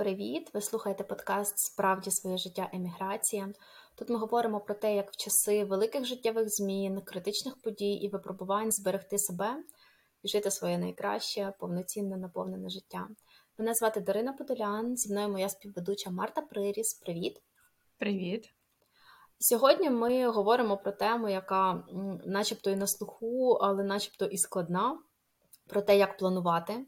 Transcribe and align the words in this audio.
Привіт! 0.00 0.50
Ви 0.54 0.60
слухаєте 0.60 1.04
подкаст 1.04 1.58
Справді 1.58 2.10
своє 2.10 2.36
життя 2.36 2.70
еміграція. 2.72 3.52
Тут 3.94 4.08
ми 4.08 4.16
говоримо 4.16 4.60
про 4.60 4.74
те, 4.74 4.96
як 4.96 5.12
в 5.12 5.16
часи 5.16 5.64
великих 5.64 6.04
життєвих 6.04 6.48
змін, 6.48 7.00
критичних 7.00 7.56
подій 7.60 7.92
і 7.92 8.08
випробувань 8.08 8.72
зберегти 8.72 9.18
себе 9.18 9.64
і 10.22 10.28
жити 10.28 10.50
своє 10.50 10.78
найкраще, 10.78 11.52
повноцінне, 11.58 12.16
наповнене 12.16 12.68
життя. 12.68 13.08
Мене 13.58 13.74
звати 13.74 14.00
Дарина 14.00 14.32
Подолян, 14.32 14.96
зі 14.96 15.12
мною 15.12 15.28
моя 15.28 15.48
співведуча 15.48 16.10
Марта 16.10 16.42
Приріс. 16.42 16.94
Привіт! 16.94 17.42
Привіт! 17.98 18.54
Сьогодні 19.38 19.90
ми 19.90 20.28
говоримо 20.28 20.76
про 20.76 20.92
тему, 20.92 21.28
яка 21.28 21.84
начебто 22.24 22.70
і 22.70 22.76
на 22.76 22.86
слуху, 22.86 23.52
але 23.52 23.84
начебто 23.84 24.26
і 24.26 24.38
складна, 24.38 24.98
про 25.66 25.82
те, 25.82 25.98
як 25.98 26.16
планувати. 26.16 26.86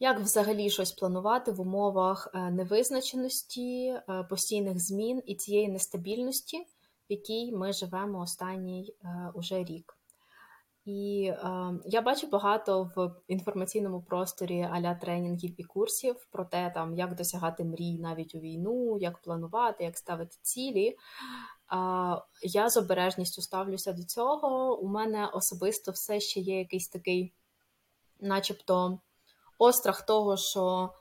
Як 0.00 0.20
взагалі 0.20 0.70
щось 0.70 0.92
планувати 0.92 1.52
в 1.52 1.60
умовах 1.60 2.28
е, 2.34 2.50
невизначеності, 2.50 3.86
е, 3.88 4.26
постійних 4.30 4.80
змін 4.80 5.22
і 5.26 5.34
цієї 5.34 5.68
нестабільності, 5.68 6.58
в 6.58 6.66
якій 7.08 7.52
ми 7.52 7.72
живемо 7.72 8.20
останній 8.20 8.94
е, 9.04 9.30
уже 9.34 9.64
рік? 9.64 9.96
І 10.86 11.32
е, 11.32 11.72
я 11.84 12.02
бачу 12.02 12.26
багато 12.26 12.90
в 12.96 13.10
інформаційному 13.28 14.02
просторі 14.02 14.68
аля 14.72 14.94
тренінгів 14.94 15.60
і 15.60 15.64
курсів 15.64 16.26
про 16.30 16.44
те, 16.44 16.70
там, 16.74 16.94
як 16.94 17.14
досягати 17.14 17.64
мрій 17.64 17.98
навіть 17.98 18.34
у 18.34 18.38
війну, 18.38 18.98
як 19.00 19.18
планувати, 19.18 19.84
як 19.84 19.98
ставити 19.98 20.36
цілі. 20.42 20.86
Е, 20.88 20.96
я 22.42 22.70
з 22.70 22.76
обережністю 22.76 23.42
ставлюся 23.42 23.92
до 23.92 24.02
цього. 24.02 24.78
У 24.78 24.88
мене 24.88 25.26
особисто 25.26 25.92
все 25.92 26.20
ще 26.20 26.40
є 26.40 26.58
якийсь 26.58 26.88
такий, 26.88 27.32
начебто 28.20 28.98
острах 29.58 30.06
того, 30.06 30.36
що 30.36 30.92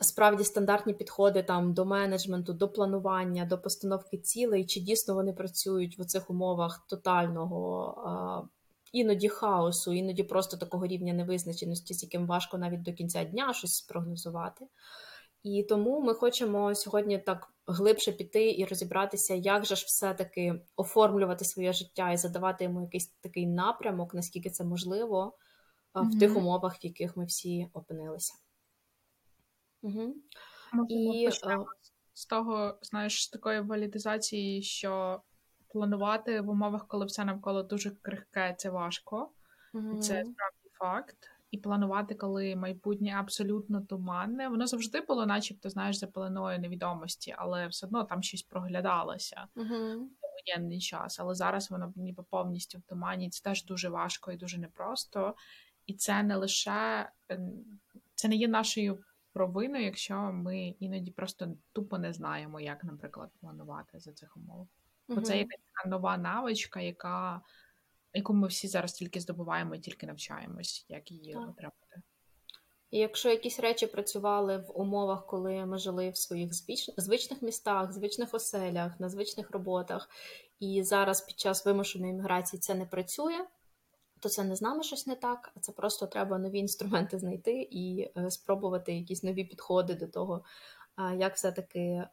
справді 0.00 0.44
стандартні 0.44 0.94
підходи 0.94 1.42
там 1.42 1.74
до 1.74 1.84
менеджменту, 1.84 2.52
до 2.52 2.68
планування, 2.68 3.44
до 3.44 3.58
постановки 3.58 4.18
цілей, 4.18 4.66
чи 4.66 4.80
дійсно 4.80 5.14
вони 5.14 5.32
працюють 5.32 5.98
в 5.98 6.04
цих 6.04 6.30
умовах 6.30 6.86
тотального. 6.88 8.48
Іноді 8.92 9.28
хаосу, 9.28 9.92
іноді 9.92 10.22
просто 10.22 10.56
такого 10.56 10.86
рівня 10.86 11.12
невизначеності, 11.12 11.94
з 11.94 12.02
яким 12.02 12.26
важко 12.26 12.58
навіть 12.58 12.82
до 12.82 12.92
кінця 12.92 13.24
дня 13.24 13.52
щось 13.54 13.74
спрогнозувати. 13.74 14.66
І 15.42 15.62
тому 15.62 16.00
ми 16.00 16.14
хочемо 16.14 16.74
сьогодні 16.74 17.18
так 17.18 17.48
глибше 17.66 18.12
піти 18.12 18.50
і 18.50 18.64
розібратися, 18.64 19.34
як 19.34 19.66
же 19.66 19.76
ж 19.76 19.84
все-таки 19.86 20.60
оформлювати 20.76 21.44
своє 21.44 21.72
життя 21.72 22.12
і 22.12 22.16
задавати 22.16 22.64
йому 22.64 22.80
якийсь 22.80 23.06
такий 23.06 23.46
напрямок, 23.46 24.14
наскільки 24.14 24.50
це 24.50 24.64
можливо, 24.64 25.32
в 25.94 26.18
тих 26.18 26.36
умовах, 26.36 26.76
в 26.76 26.84
яких 26.84 27.16
ми 27.16 27.24
всі 27.24 27.70
опинилися. 27.72 28.34
Угу. 29.82 30.14
І 30.88 31.26
почнемо 31.26 31.66
з 32.12 32.26
того, 32.26 32.78
знаєш, 32.82 33.24
з 33.24 33.28
такої 33.28 33.60
валідизації, 33.60 34.62
що 34.62 35.22
планувати 35.68 36.40
в 36.40 36.48
умовах, 36.48 36.86
коли 36.86 37.06
все 37.06 37.24
навколо 37.24 37.62
дуже 37.62 37.90
крихке, 37.90 38.54
це 38.58 38.70
важко, 38.70 39.30
угу. 39.74 39.98
це 39.98 40.24
справді 40.24 40.68
факт. 40.78 41.30
І 41.50 41.58
планувати, 41.58 42.14
коли 42.14 42.56
майбутнє 42.56 43.14
абсолютно 43.18 43.80
туманне, 43.80 44.48
воно 44.48 44.66
завжди 44.66 45.00
було, 45.00 45.26
начебто, 45.26 45.70
знаєш, 45.70 45.98
за 45.98 46.06
пеленою 46.06 46.58
невідомості, 46.58 47.34
але 47.38 47.66
все 47.66 47.86
одно 47.86 48.04
там 48.04 48.22
щось 48.22 48.42
проглядалося 48.42 49.46
uh-huh. 49.56 49.98
воєнний 50.46 50.80
час. 50.80 51.20
Але 51.20 51.34
зараз 51.34 51.70
воно 51.70 51.92
ніби 51.96 52.22
повністю 52.30 52.78
в 52.78 52.82
тумані. 52.82 53.30
Це 53.30 53.42
теж 53.42 53.64
дуже 53.64 53.88
важко 53.88 54.32
і 54.32 54.36
дуже 54.36 54.58
непросто. 54.58 55.34
І 55.90 55.94
це 55.94 56.22
не 56.22 56.36
лише 56.36 57.10
ем, 57.28 57.52
це 58.14 58.28
не 58.28 58.36
є 58.36 58.48
нашою 58.48 59.04
провиною, 59.32 59.84
якщо 59.84 60.14
ми 60.14 60.68
іноді 60.68 61.10
просто 61.10 61.56
тупо 61.72 61.98
не 61.98 62.12
знаємо, 62.12 62.60
як, 62.60 62.84
наприклад, 62.84 63.30
планувати 63.40 64.00
за 64.00 64.12
цих 64.12 64.36
умов. 64.36 64.68
Бо 65.08 65.20
це 65.20 65.44
така 65.44 65.88
нова 65.88 66.16
навичка, 66.16 66.80
яка, 66.80 67.40
яку 68.12 68.34
ми 68.34 68.48
всі 68.48 68.68
зараз 68.68 68.92
тільки 68.92 69.20
здобуваємо 69.20 69.74
і 69.74 69.78
тільки 69.78 70.06
навчаємось, 70.06 70.86
як 70.88 71.10
її 71.10 71.32
так. 71.32 71.48
отримати. 71.48 72.02
І 72.90 72.98
якщо 72.98 73.30
якісь 73.30 73.60
речі 73.60 73.86
працювали 73.86 74.56
в 74.56 74.80
умовах, 74.80 75.26
коли 75.26 75.66
ми 75.66 75.78
жили 75.78 76.10
в 76.10 76.16
своїх 76.16 76.50
звичних 76.96 77.42
містах, 77.42 77.92
звичних 77.92 78.34
оселях, 78.34 79.00
на 79.00 79.08
звичних 79.08 79.50
роботах, 79.50 80.08
і 80.60 80.82
зараз 80.82 81.20
під 81.20 81.40
час 81.40 81.66
вимушеної 81.66 82.12
міграції 82.12 82.60
це 82.60 82.74
не 82.74 82.86
працює, 82.86 83.46
то 84.20 84.28
це 84.28 84.44
не 84.44 84.56
з 84.56 84.62
нами 84.62 84.82
щось 84.82 85.06
не 85.06 85.14
так, 85.14 85.52
а 85.56 85.60
це 85.60 85.72
просто 85.72 86.06
треба 86.06 86.38
нові 86.38 86.58
інструменти 86.58 87.18
знайти 87.18 87.68
і 87.70 88.10
е, 88.16 88.30
спробувати 88.30 88.92
якісь 88.94 89.22
нові 89.22 89.44
підходи 89.44 89.94
до 89.94 90.06
того, 90.06 90.44
як 91.16 91.34
все-таки 91.34 92.04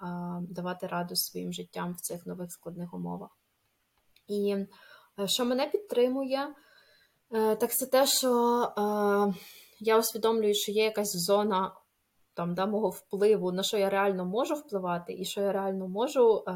давати 0.41 0.87
раду 0.87 1.15
своїм 1.15 1.53
життям 1.53 1.93
в 1.93 2.01
цих 2.01 2.25
нових 2.25 2.51
складних 2.51 2.93
умовах. 2.93 3.37
І 4.27 4.55
е, 5.19 5.27
що 5.27 5.45
мене 5.45 5.67
підтримує, 5.67 6.55
е, 7.31 7.55
так 7.55 7.73
це 7.73 7.85
те, 7.85 8.07
що 8.07 8.73
я 9.79 9.99
усвідомлюю, 9.99 10.53
що 10.55 10.71
є 10.71 10.83
якась 10.83 11.11
зона 11.15 11.71
там 12.37 12.53
да, 12.53 12.65
мого 12.65 12.89
впливу, 12.89 13.51
на 13.51 13.63
що 13.63 13.77
я 13.77 13.89
реально 13.89 14.25
можу 14.25 14.53
впливати, 14.53 15.13
і 15.19 15.25
що 15.25 15.41
я 15.41 15.51
реально 15.51 15.87
можу 15.87 16.43
е, 16.47 16.53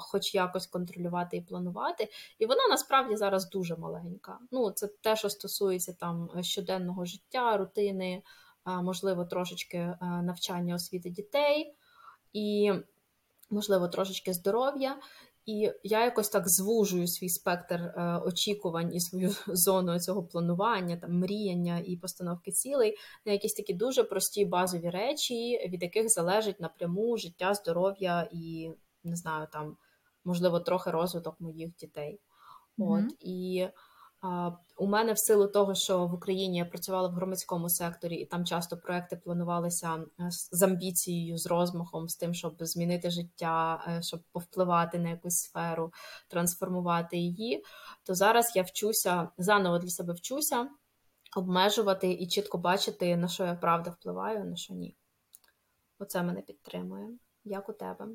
хоч 0.00 0.34
якось 0.34 0.66
контролювати 0.66 1.36
і 1.36 1.40
планувати. 1.40 2.08
І 2.38 2.46
вона 2.46 2.60
насправді 2.70 3.16
зараз 3.16 3.50
дуже 3.50 3.76
маленька. 3.76 4.38
Ну, 4.50 4.70
Це 4.70 4.86
те, 4.86 5.16
що 5.16 5.30
стосується 5.30 5.92
там 5.92 6.30
щоденного 6.40 7.04
життя, 7.04 7.56
рутини, 7.56 8.22
е, 8.66 8.82
можливо, 8.82 9.24
трошечки 9.24 9.78
е, 9.78 9.96
навчання 10.00 10.74
освіти 10.74 11.10
дітей. 11.10 11.74
І, 12.32 12.72
можливо, 13.50 13.88
трошечки 13.88 14.32
здоров'я. 14.32 14.96
І 15.46 15.72
я 15.82 16.04
якось 16.04 16.28
так 16.28 16.42
звужую 16.46 17.08
свій 17.08 17.28
спектр 17.28 17.74
е, 17.74 18.20
очікувань 18.24 18.94
і 18.94 19.00
свою 19.00 19.30
зону 19.46 20.00
цього 20.00 20.22
планування, 20.22 20.96
там 20.96 21.18
мріяння 21.18 21.82
і 21.86 21.96
постановки 21.96 22.50
цілей 22.50 22.96
на 23.26 23.32
якісь 23.32 23.54
такі 23.54 23.74
дуже 23.74 24.04
прості 24.04 24.44
базові 24.44 24.90
речі, 24.90 25.68
від 25.68 25.82
яких 25.82 26.08
залежить 26.08 26.60
напряму 26.60 27.16
життя, 27.16 27.54
здоров'я 27.54 28.28
і 28.32 28.70
не 29.04 29.16
знаю, 29.16 29.48
там 29.52 29.76
можливо 30.24 30.60
трохи 30.60 30.90
розвиток 30.90 31.40
моїх 31.40 31.76
дітей. 31.76 32.20
Mm-hmm. 32.78 32.92
От 32.92 33.16
і 33.20 33.68
у 34.76 34.86
мене 34.86 35.12
в 35.12 35.18
силу 35.18 35.46
того, 35.46 35.74
що 35.74 36.06
в 36.06 36.14
Україні 36.14 36.58
я 36.58 36.64
працювала 36.64 37.08
в 37.08 37.12
громадському 37.12 37.68
секторі, 37.68 38.14
і 38.14 38.26
там 38.26 38.44
часто 38.44 38.76
проекти 38.76 39.16
планувалися 39.16 40.04
е, 40.20 40.28
з 40.30 40.62
амбіцією, 40.62 41.38
з 41.38 41.46
розмахом, 41.46 42.08
з 42.08 42.16
тим, 42.16 42.34
щоб 42.34 42.54
змінити 42.60 43.10
життя, 43.10 43.84
е, 43.88 44.02
щоб 44.02 44.20
повпливати 44.32 44.98
на 44.98 45.10
якусь 45.10 45.38
сферу, 45.38 45.92
трансформувати 46.28 47.16
її. 47.16 47.64
То 48.02 48.14
зараз 48.14 48.52
я 48.56 48.62
вчуся 48.62 49.28
заново 49.38 49.78
для 49.78 49.90
себе 49.90 50.12
вчуся 50.12 50.68
обмежувати 51.36 52.12
і 52.12 52.26
чітко 52.26 52.58
бачити, 52.58 53.16
на 53.16 53.28
що 53.28 53.44
я 53.44 53.54
правда 53.54 53.90
впливаю, 53.90 54.40
а 54.40 54.44
на 54.44 54.56
що 54.56 54.74
ні. 54.74 54.96
Оце 55.98 56.22
мене 56.22 56.40
підтримує. 56.40 57.08
Як 57.44 57.68
у 57.68 57.72
тебе? 57.72 58.08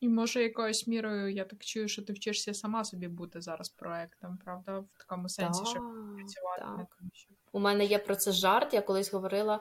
І 0.00 0.08
може 0.08 0.42
якоюсь 0.42 0.86
мірою 0.86 1.32
я 1.32 1.44
так 1.44 1.64
чую, 1.64 1.88
що 1.88 2.02
ти 2.02 2.12
вчишся 2.12 2.54
сама 2.54 2.84
собі 2.84 3.08
бути 3.08 3.40
зараз 3.40 3.68
проектом, 3.68 4.38
правда? 4.44 4.78
В 4.78 4.98
такому 4.98 5.28
сенсі, 5.28 5.64
щоб 5.66 5.82
працювати 6.16 6.64
так. 6.78 6.98
Що... 7.12 7.28
У 7.52 7.60
мене 7.60 7.84
є 7.84 7.98
про 7.98 8.16
це 8.16 8.32
жарт. 8.32 8.74
Я 8.74 8.82
колись 8.82 9.12
говорила, 9.12 9.60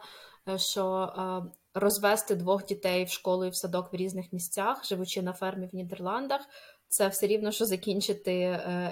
е, 0.50 0.58
що 0.58 1.14
е, 1.18 1.52
розвести 1.80 2.36
двох 2.36 2.66
дітей 2.66 3.06
в 3.06 3.10
школу 3.10 3.46
і 3.46 3.50
в 3.50 3.56
садок 3.56 3.94
в 3.94 3.96
різних 3.96 4.34
місцях, 4.34 4.86
живучи 4.86 5.22
на 5.22 5.34
фермі 5.34 5.68
в 5.68 5.76
Нідерландах, 5.76 6.42
це 6.90 7.08
все 7.08 7.28
рівно, 7.28 7.52
що 7.52 7.66
закінчити 7.66 8.32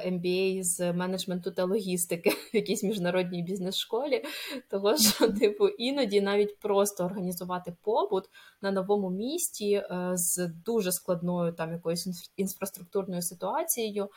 MBA 0.06 0.60
е, 0.60 0.64
з 0.64 0.94
менеджменту 0.94 1.52
та 1.52 1.66
логістики 1.66 2.30
в 2.30 2.56
якійсь 2.56 2.84
міжнародній 2.84 3.44
бізнес-школі. 3.44 4.24
Того 4.70 4.98
що, 4.98 5.32
типу, 5.32 5.68
іноді 5.68 6.22
навіть 6.22 6.60
просто 6.60 7.06
організувати 7.06 7.76
побут 7.82 8.30
на 8.62 8.72
новому 8.72 9.10
місті 9.10 9.74
е, 9.74 10.12
з 10.14 10.48
дуже 10.48 10.92
складною 10.92 11.54
там 11.54 11.72
якоюсь 11.72 12.32
інфраструктурною 12.36 13.22
ситуацією, 13.22 14.10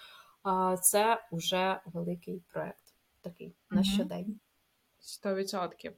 це 0.83 1.23
вже 1.33 1.81
великий 1.87 2.43
проект 2.53 2.95
такий 3.21 3.55
на 3.71 3.85
щодень. 3.85 4.41
Сто 4.99 5.35
відсотків. 5.35 5.93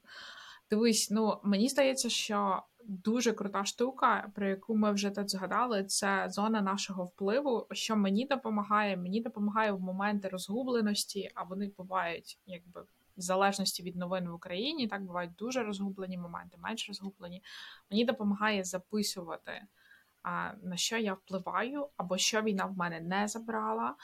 Дивись, 0.73 1.11
ну 1.11 1.41
мені 1.43 1.69
здається, 1.69 2.09
що 2.09 2.63
дуже 2.85 3.33
крута 3.33 3.65
штука, 3.65 4.31
про 4.35 4.49
яку 4.49 4.77
ми 4.77 4.93
вже 4.93 5.11
тут 5.11 5.31
згадали, 5.31 5.85
це 5.85 6.27
зона 6.31 6.61
нашого 6.61 7.05
впливу. 7.05 7.67
Що 7.71 7.97
мені 7.97 8.27
допомагає? 8.27 8.97
Мені 8.97 9.21
допомагає 9.21 9.73
в 9.73 9.81
моменти 9.81 10.29
розгубленості, 10.29 11.31
а 11.35 11.43
вони 11.43 11.73
бувають 11.79 12.39
якби. 12.47 12.83
В 13.17 13.21
залежності 13.21 13.83
від 13.83 13.97
новин 13.97 14.29
в 14.29 14.35
Україні, 14.35 14.89
так 14.89 15.05
бувають 15.05 15.35
дуже 15.35 15.63
розгублені 15.63 16.19
моменти, 16.19 16.57
менш 16.59 16.89
розгублені. 16.89 17.43
Мені 17.91 18.05
допомагає 18.05 18.65
записувати, 18.65 19.53
на 20.63 20.77
що 20.77 20.97
я 20.97 21.15
впливаю, 21.15 21.89
або 21.97 22.19
що 22.19 22.43
війна 22.43 22.67
в 22.67 22.77
мене 22.77 23.01
не 23.01 23.29
забрала, 23.29 23.95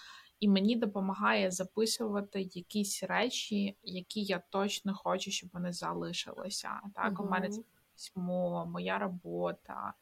і 0.41 0.49
мені 0.49 0.77
допомагає 0.77 1.51
записувати 1.51 2.41
якісь 2.41 3.03
речі, 3.03 3.79
які 3.83 4.23
я 4.23 4.43
точно 4.51 4.95
хочу, 4.95 5.31
щоб 5.31 5.51
вони 5.53 5.73
залишилися. 5.73 6.81
Так, 6.95 7.13
uh-huh. 7.13 7.27
у 7.27 7.31
мене 7.31 7.49
це 7.49 7.63
письмо, 7.93 8.67
моя 8.67 8.99
робота, 8.99 9.93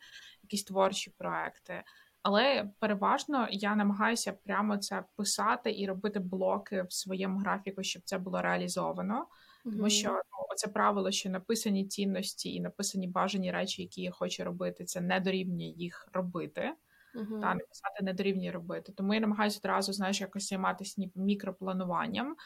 якісь 0.42 0.64
творчі 0.64 1.14
проекти. 1.18 1.84
Але 2.22 2.70
переважно 2.78 3.48
я 3.50 3.76
намагаюся 3.76 4.32
прямо 4.32 4.76
це 4.76 5.04
писати 5.16 5.74
і 5.78 5.86
робити 5.86 6.18
блоки 6.18 6.82
в 6.82 6.92
своєму 6.92 7.38
графіку, 7.38 7.82
щоб 7.82 8.02
це 8.04 8.18
було 8.18 8.42
реалізовано. 8.42 9.26
Тому 9.64 9.90
що 9.90 10.08
ну, 10.10 10.56
це 10.56 10.68
правило, 10.68 11.10
що 11.10 11.30
написані 11.30 11.86
цінності 11.86 12.54
і 12.54 12.60
написані 12.60 13.08
бажані 13.08 13.52
речі, 13.52 13.82
які 13.82 14.02
я 14.02 14.10
хочу 14.10 14.44
робити, 14.44 14.84
це 14.84 15.00
не 15.00 15.20
дорівнює 15.20 15.66
їх 15.66 16.08
робити. 16.12 16.72
Uh-huh. 17.16 17.40
Та 17.40 17.54
написати 17.54 18.04
не 18.04 18.12
дорівнює 18.12 18.50
робити. 18.50 18.92
Тому 18.92 19.14
я 19.14 19.20
намагаюся 19.20 19.60
одразу, 19.60 19.92
знаєш, 19.92 20.20
якось 20.20 20.48
займатися 20.48 21.10
мікроплануванням. 21.14 22.36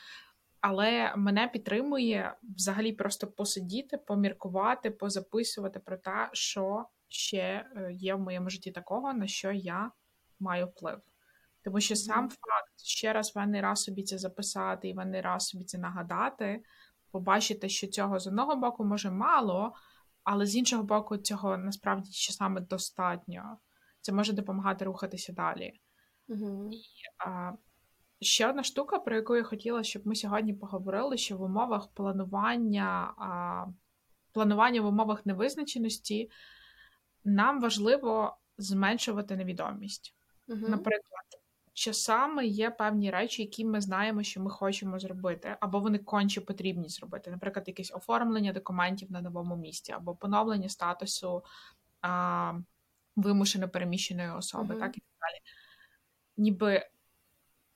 Але 0.61 1.13
мене 1.17 1.49
підтримує 1.49 2.37
взагалі 2.43 2.93
просто 2.93 3.27
посидіти, 3.27 3.99
поміркувати, 3.99 4.91
позаписувати 4.91 5.81
про 5.81 5.97
те, 5.97 6.31
що 6.33 6.87
ще 7.09 7.39
е, 7.77 7.93
є 7.93 8.15
в 8.15 8.21
моєму 8.21 8.51
житті 8.51 8.71
такого, 8.71 9.13
на 9.15 9.27
що 9.27 9.53
я 9.53 9.91
маю 10.41 10.67
вплив. 10.67 11.01
Тому 11.65 11.81
що 11.81 11.97
сам 11.97 12.29
факт 12.29 12.81
ще 12.85 13.13
раз 13.13 13.35
ванний 13.35 13.61
раз 13.61 13.83
собі 13.83 14.03
це 14.03 14.19
записати 14.19 14.89
і 14.89 14.95
ванний 14.95 15.21
раз 15.21 15.47
собі 15.47 15.65
це 15.65 15.79
нагадати, 15.79 16.63
побачити, 17.11 17.69
що 17.69 17.87
цього 17.87 18.19
з 18.19 18.27
одного 18.27 18.57
боку 18.57 18.85
може 18.85 19.11
мало, 19.11 19.75
але 20.25 20.47
з 20.47 20.57
іншого 20.57 20.83
боку, 20.83 21.17
цього 21.17 21.57
насправді 21.57 22.11
часами 22.11 22.61
достатньо. 22.61 23.59
Це 24.01 24.13
може 24.13 24.33
допомагати 24.33 24.85
рухатися 24.85 25.33
далі. 25.33 25.73
Mm-hmm. 26.29 26.69
І, 26.73 26.83
а, 27.27 27.53
Ще 28.23 28.49
одна 28.49 28.63
штука, 28.63 28.99
про 28.99 29.17
яку 29.17 29.37
я 29.37 29.43
хотіла, 29.43 29.83
щоб 29.83 30.07
ми 30.07 30.15
сьогодні 30.15 30.55
поговорили, 30.55 31.17
що 31.17 31.37
в 31.37 31.43
умовах 31.43 31.89
планування, 31.89 33.15
а, 33.19 33.67
планування 34.33 34.81
в 34.81 34.87
умовах 34.87 35.27
невизначеності 35.27 36.31
нам 37.25 37.61
важливо 37.61 38.37
зменшувати 38.59 39.37
невідомість. 39.37 40.15
Uh-huh. 40.49 40.69
Наприклад, 40.69 41.25
часами 41.73 42.47
є 42.47 42.71
певні 42.71 43.11
речі, 43.11 43.43
які 43.43 43.65
ми 43.65 43.81
знаємо, 43.81 44.23
що 44.23 44.41
ми 44.43 44.51
хочемо 44.51 44.99
зробити, 44.99 45.57
або 45.61 45.81
вони 45.81 45.99
конче 45.99 46.41
потрібні 46.41 46.89
зробити. 46.89 47.31
Наприклад, 47.31 47.69
якесь 47.69 47.93
оформлення 47.95 48.53
документів 48.53 49.13
на 49.13 49.21
новому 49.21 49.57
місці, 49.57 49.93
або 49.93 50.15
поновлення 50.15 50.69
статусу 50.69 51.43
а, 52.01 52.53
вимушено 53.17 53.69
переміщеної 53.69 54.31
особи, 54.31 54.75
uh-huh. 54.75 54.81
так 54.81 54.97
і 54.97 55.01
так 55.01 55.17
далі. 55.21 55.41
Ніби 56.37 56.87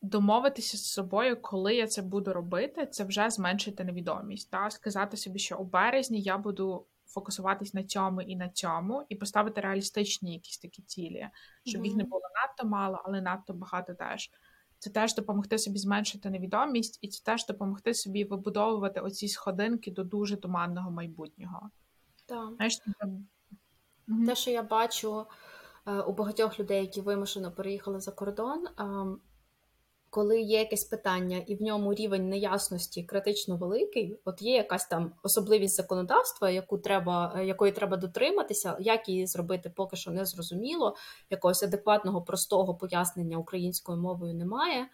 домовитися 0.02 0.76
з 0.76 0.86
собою, 0.86 1.42
коли 1.42 1.74
я 1.74 1.86
це 1.86 2.02
буду 2.02 2.32
робити, 2.32 2.86
це 2.86 3.04
вже 3.04 3.30
зменшити 3.30 3.84
невідомість. 3.84 4.50
Та? 4.50 4.70
Сказати 4.70 5.16
собі, 5.16 5.38
що 5.38 5.58
у 5.58 5.64
березні 5.64 6.20
я 6.20 6.38
буду 6.38 6.86
фокусуватись 7.06 7.74
на 7.74 7.84
цьому 7.84 8.22
і 8.22 8.36
на 8.36 8.48
цьому, 8.48 9.06
і 9.08 9.16
поставити 9.16 9.60
реалістичні 9.60 10.32
якісь 10.32 10.58
такі 10.58 10.82
цілі, 10.82 11.28
щоб 11.64 11.82
mm-hmm. 11.82 11.84
їх 11.84 11.94
не 11.94 12.04
було 12.04 12.22
надто 12.42 12.68
мало, 12.68 13.02
але 13.04 13.20
надто 13.20 13.54
багато 13.54 13.94
теж. 13.94 14.30
Це 14.78 14.90
теж 14.90 15.14
допомогти 15.14 15.58
собі 15.58 15.78
зменшити 15.78 16.30
невідомість, 16.30 16.98
і 17.02 17.08
це 17.08 17.24
теж 17.24 17.46
допомогти 17.46 17.94
собі 17.94 18.24
вибудовувати 18.24 19.00
оці 19.00 19.28
сходинки 19.28 19.90
до 19.90 20.04
дуже 20.04 20.36
туманного 20.36 20.90
майбутнього. 20.90 21.70
Так. 22.26 22.52
Знаєш, 22.56 22.78
це... 24.06 24.26
Те, 24.26 24.34
що 24.34 24.50
я 24.50 24.62
бачу 24.62 25.26
е, 25.86 26.00
у 26.00 26.12
багатьох 26.12 26.60
людей, 26.60 26.80
які 26.80 27.00
вимушено 27.00 27.52
переїхали 27.52 28.00
за 28.00 28.10
кордон, 28.10 28.66
ем, 28.78 29.20
коли 30.14 30.40
є 30.40 30.58
якесь 30.58 30.84
питання 30.84 31.38
і 31.46 31.54
в 31.54 31.62
ньому 31.62 31.94
рівень 31.94 32.28
неясності 32.28 33.02
критично 33.02 33.56
великий, 33.56 34.18
от 34.24 34.42
є 34.42 34.56
якась 34.56 34.86
там 34.86 35.12
особливість 35.22 35.76
законодавства, 35.76 36.50
яку 36.50 36.78
треба, 36.78 37.40
якої 37.42 37.72
треба 37.72 37.96
дотриматися, 37.96 38.76
як 38.80 39.08
її 39.08 39.26
зробити, 39.26 39.72
поки 39.76 39.96
що 39.96 40.10
не 40.10 40.24
зрозуміло, 40.24 40.96
якогось 41.30 41.62
адекватного 41.62 42.22
простого 42.22 42.74
пояснення 42.74 43.38
українською 43.38 43.98
мовою 43.98 44.34
немає. 44.34 44.86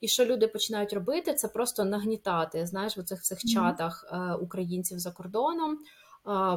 І 0.00 0.08
що 0.08 0.24
люди 0.24 0.48
починають 0.48 0.92
робити, 0.92 1.34
це 1.34 1.48
просто 1.48 1.84
нагнітати, 1.84 2.66
знаєш, 2.66 2.98
в 2.98 3.02
цих 3.02 3.20
всіх 3.20 3.38
чатах 3.38 4.06
е, 4.12 4.34
українців 4.34 4.98
за 4.98 5.10
кордоном 5.10 5.78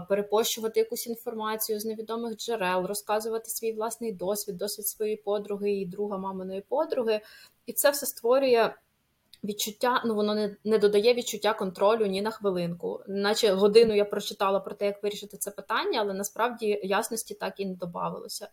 перепощувати 0.09 0.79
якусь 0.79 1.07
інформацію 1.07 1.79
з 1.79 1.85
невідомих 1.85 2.37
джерел, 2.37 2.85
розказувати 2.85 3.49
свій 3.49 3.73
власний 3.73 4.11
досвід, 4.11 4.57
досвід 4.57 4.87
своєї 4.87 5.17
подруги 5.17 5.71
і 5.71 5.85
друга 5.85 6.17
маминої 6.17 6.61
подруги. 6.61 7.21
І 7.65 7.73
це 7.73 7.89
все 7.89 8.05
створює. 8.05 8.73
Відчуття, 9.43 10.01
ну 10.05 10.15
воно 10.15 10.35
не 10.35 10.55
не 10.63 10.77
додає 10.77 11.13
відчуття 11.13 11.53
контролю 11.53 12.05
ні 12.05 12.21
на 12.21 12.31
хвилинку. 12.31 13.01
Наче 13.07 13.53
годину 13.53 13.95
я 13.95 14.05
прочитала 14.05 14.59
про 14.59 14.75
те, 14.75 14.85
як 14.85 15.03
вирішити 15.03 15.37
це 15.37 15.51
питання, 15.51 16.01
але 16.01 16.13
насправді 16.13 16.79
ясності 16.83 17.33
так 17.33 17.59
і 17.59 17.65
не 17.65 17.75
додавалося. 17.75 18.47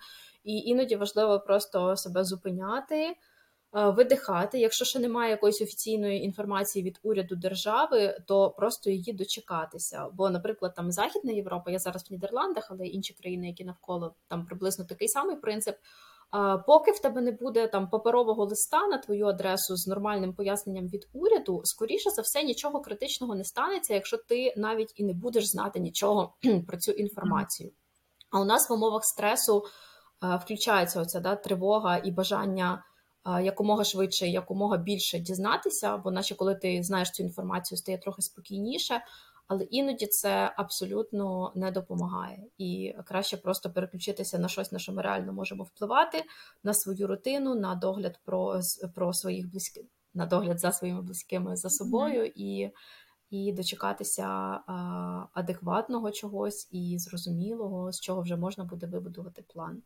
І 0.45 0.59
іноді 0.59 0.97
важливо 0.97 1.41
просто 1.41 1.97
себе 1.97 2.25
зупиняти, 2.25 3.17
видихати. 3.73 4.59
Якщо 4.59 4.85
ще 4.85 4.99
немає 4.99 5.31
якоїсь 5.31 5.63
офіційної 5.63 6.25
інформації 6.25 6.85
від 6.85 7.01
уряду 7.03 7.37
держави, 7.37 8.19
то 8.27 8.51
просто 8.51 8.91
її 8.91 9.13
дочекатися. 9.13 10.09
Бо, 10.13 10.31
наприклад, 10.31 10.75
там 10.77 10.93
Західна 10.93 11.33
Європа, 11.33 11.71
я 11.71 11.79
зараз 11.79 12.11
в 12.11 12.13
Нідерландах, 12.13 12.69
але 12.71 12.87
інші 12.87 13.15
країни, 13.15 13.47
які 13.47 13.65
навколо 13.65 14.15
там 14.29 14.47
приблизно 14.47 14.85
такий 14.85 15.09
самий 15.09 15.37
принцип. 15.37 15.77
Е, 16.35 16.59
поки 16.67 16.93
в 16.93 16.99
тебе 16.99 17.21
не 17.21 17.33
буде 17.33 17.69
там 17.69 17.91
паперового 17.91 18.45
листа 18.45 18.87
на 18.87 18.99
твою 18.99 19.27
адресу 19.27 19.77
з 19.77 19.87
нормальним 19.87 20.35
поясненням 20.35 20.89
від 20.89 21.09
уряду, 21.13 21.61
скоріше 21.65 22.11
за 22.11 22.23
все 22.23 22.43
нічого 22.43 22.81
критичного 22.81 23.35
не 23.35 23.45
станеться, 23.45 23.95
якщо 23.95 24.17
ти 24.17 24.55
навіть 24.57 24.93
і 24.97 25.05
не 25.05 25.13
будеш 25.13 25.45
знати 25.47 25.81
нічого 25.81 26.35
про 26.67 26.79
цю 26.79 26.93
інформацію. 26.93 27.73
А 28.31 28.41
у 28.41 28.45
нас 28.45 28.71
в 28.71 28.73
умовах 28.73 29.05
стресу 29.05 29.65
е, 30.23 30.37
включається 30.37 31.01
оця 31.01 31.21
да, 31.21 31.37
тривога 31.37 32.01
і 32.05 32.11
бажання 32.11 32.85
якомога 33.25 33.85
швидше, 33.85 34.29
якомога 34.29 34.77
більше 34.77 35.19
дізнатися, 35.19 35.97
бо 35.97 36.11
наче 36.11 36.35
коли 36.35 36.55
ти 36.55 36.83
знаєш 36.83 37.11
цю 37.11 37.23
інформацію, 37.23 37.79
стає 37.79 37.99
трохи 37.99 38.23
спокійніше, 38.23 39.01
але 39.49 39.65
іноді 39.65 40.07
це 40.07 40.55
абсолютно 40.57 41.53
не 41.55 41.71
допомагає. 41.71 42.45
І 42.59 42.95
краще 43.07 43.37
просто 43.37 43.71
переключитися 43.71 44.39
на 44.39 44.49
щось, 44.49 44.73
на 44.73 44.79
що 44.79 44.93
ми 44.93 45.03
реально 45.03 45.33
можемо 45.33 45.65
впливати, 45.65 46.25
на 46.65 46.75
свою 46.75 47.07
рутину, 47.07 47.55
на 47.55 47.75
догляд 47.75 48.21
про 48.25 48.61
про 48.95 49.13
своїх 49.13 49.51
близьких, 49.51 49.85
на 50.15 50.27
догляд 50.27 50.61
за 50.61 50.73
своїми 50.73 51.03
близькими 51.03 51.57
за 51.57 51.71
собою 51.71 52.33
і. 52.35 52.71
І 53.31 53.53
дочекатися 53.53 54.27
адекватного 55.33 56.11
чогось 56.11 56.69
і 56.71 56.99
зрозумілого, 56.99 57.93
з 57.93 58.01
чого 58.01 58.23
вже 58.23 58.37
можна 58.37 58.65
буде 58.65 58.87
вибудувати 58.87 59.45
план. 59.49 59.83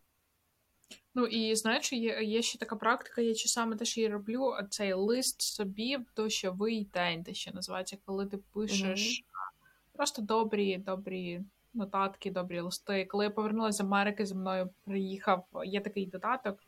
Ну 1.15 1.27
і 1.27 1.55
знаєш, 1.55 1.93
є 1.93 2.22
є 2.22 2.43
ще 2.43 2.58
така 2.58 2.77
практика, 2.77 3.20
я 3.20 3.34
часами 3.34 3.77
теж 3.77 3.96
її 3.96 4.08
роблю. 4.08 4.55
Цей 4.70 4.93
лист 4.93 5.43
собі 5.43 5.96
в 5.96 6.06
дощовий 6.17 6.89
день, 6.94 7.25
те 7.25 7.34
що 7.34 7.51
називається, 7.55 7.99
коли 8.05 8.27
ти 8.27 8.37
пишеш 8.37 9.01
mm-hmm. 9.01 9.96
просто 9.96 10.22
добрі, 10.22 10.79
добрі 10.79 11.41
нотатки, 11.75 12.31
добрі 12.31 12.60
листи. 12.60 13.05
Коли 13.05 13.25
я 13.25 13.31
повернулася 13.31 13.77
з 13.77 13.81
Америки, 13.81 14.27
зі 14.27 14.34
мною 14.34 14.70
приїхав. 14.84 15.46
Є 15.65 15.81
такий 15.81 16.06
додаток. 16.06 16.58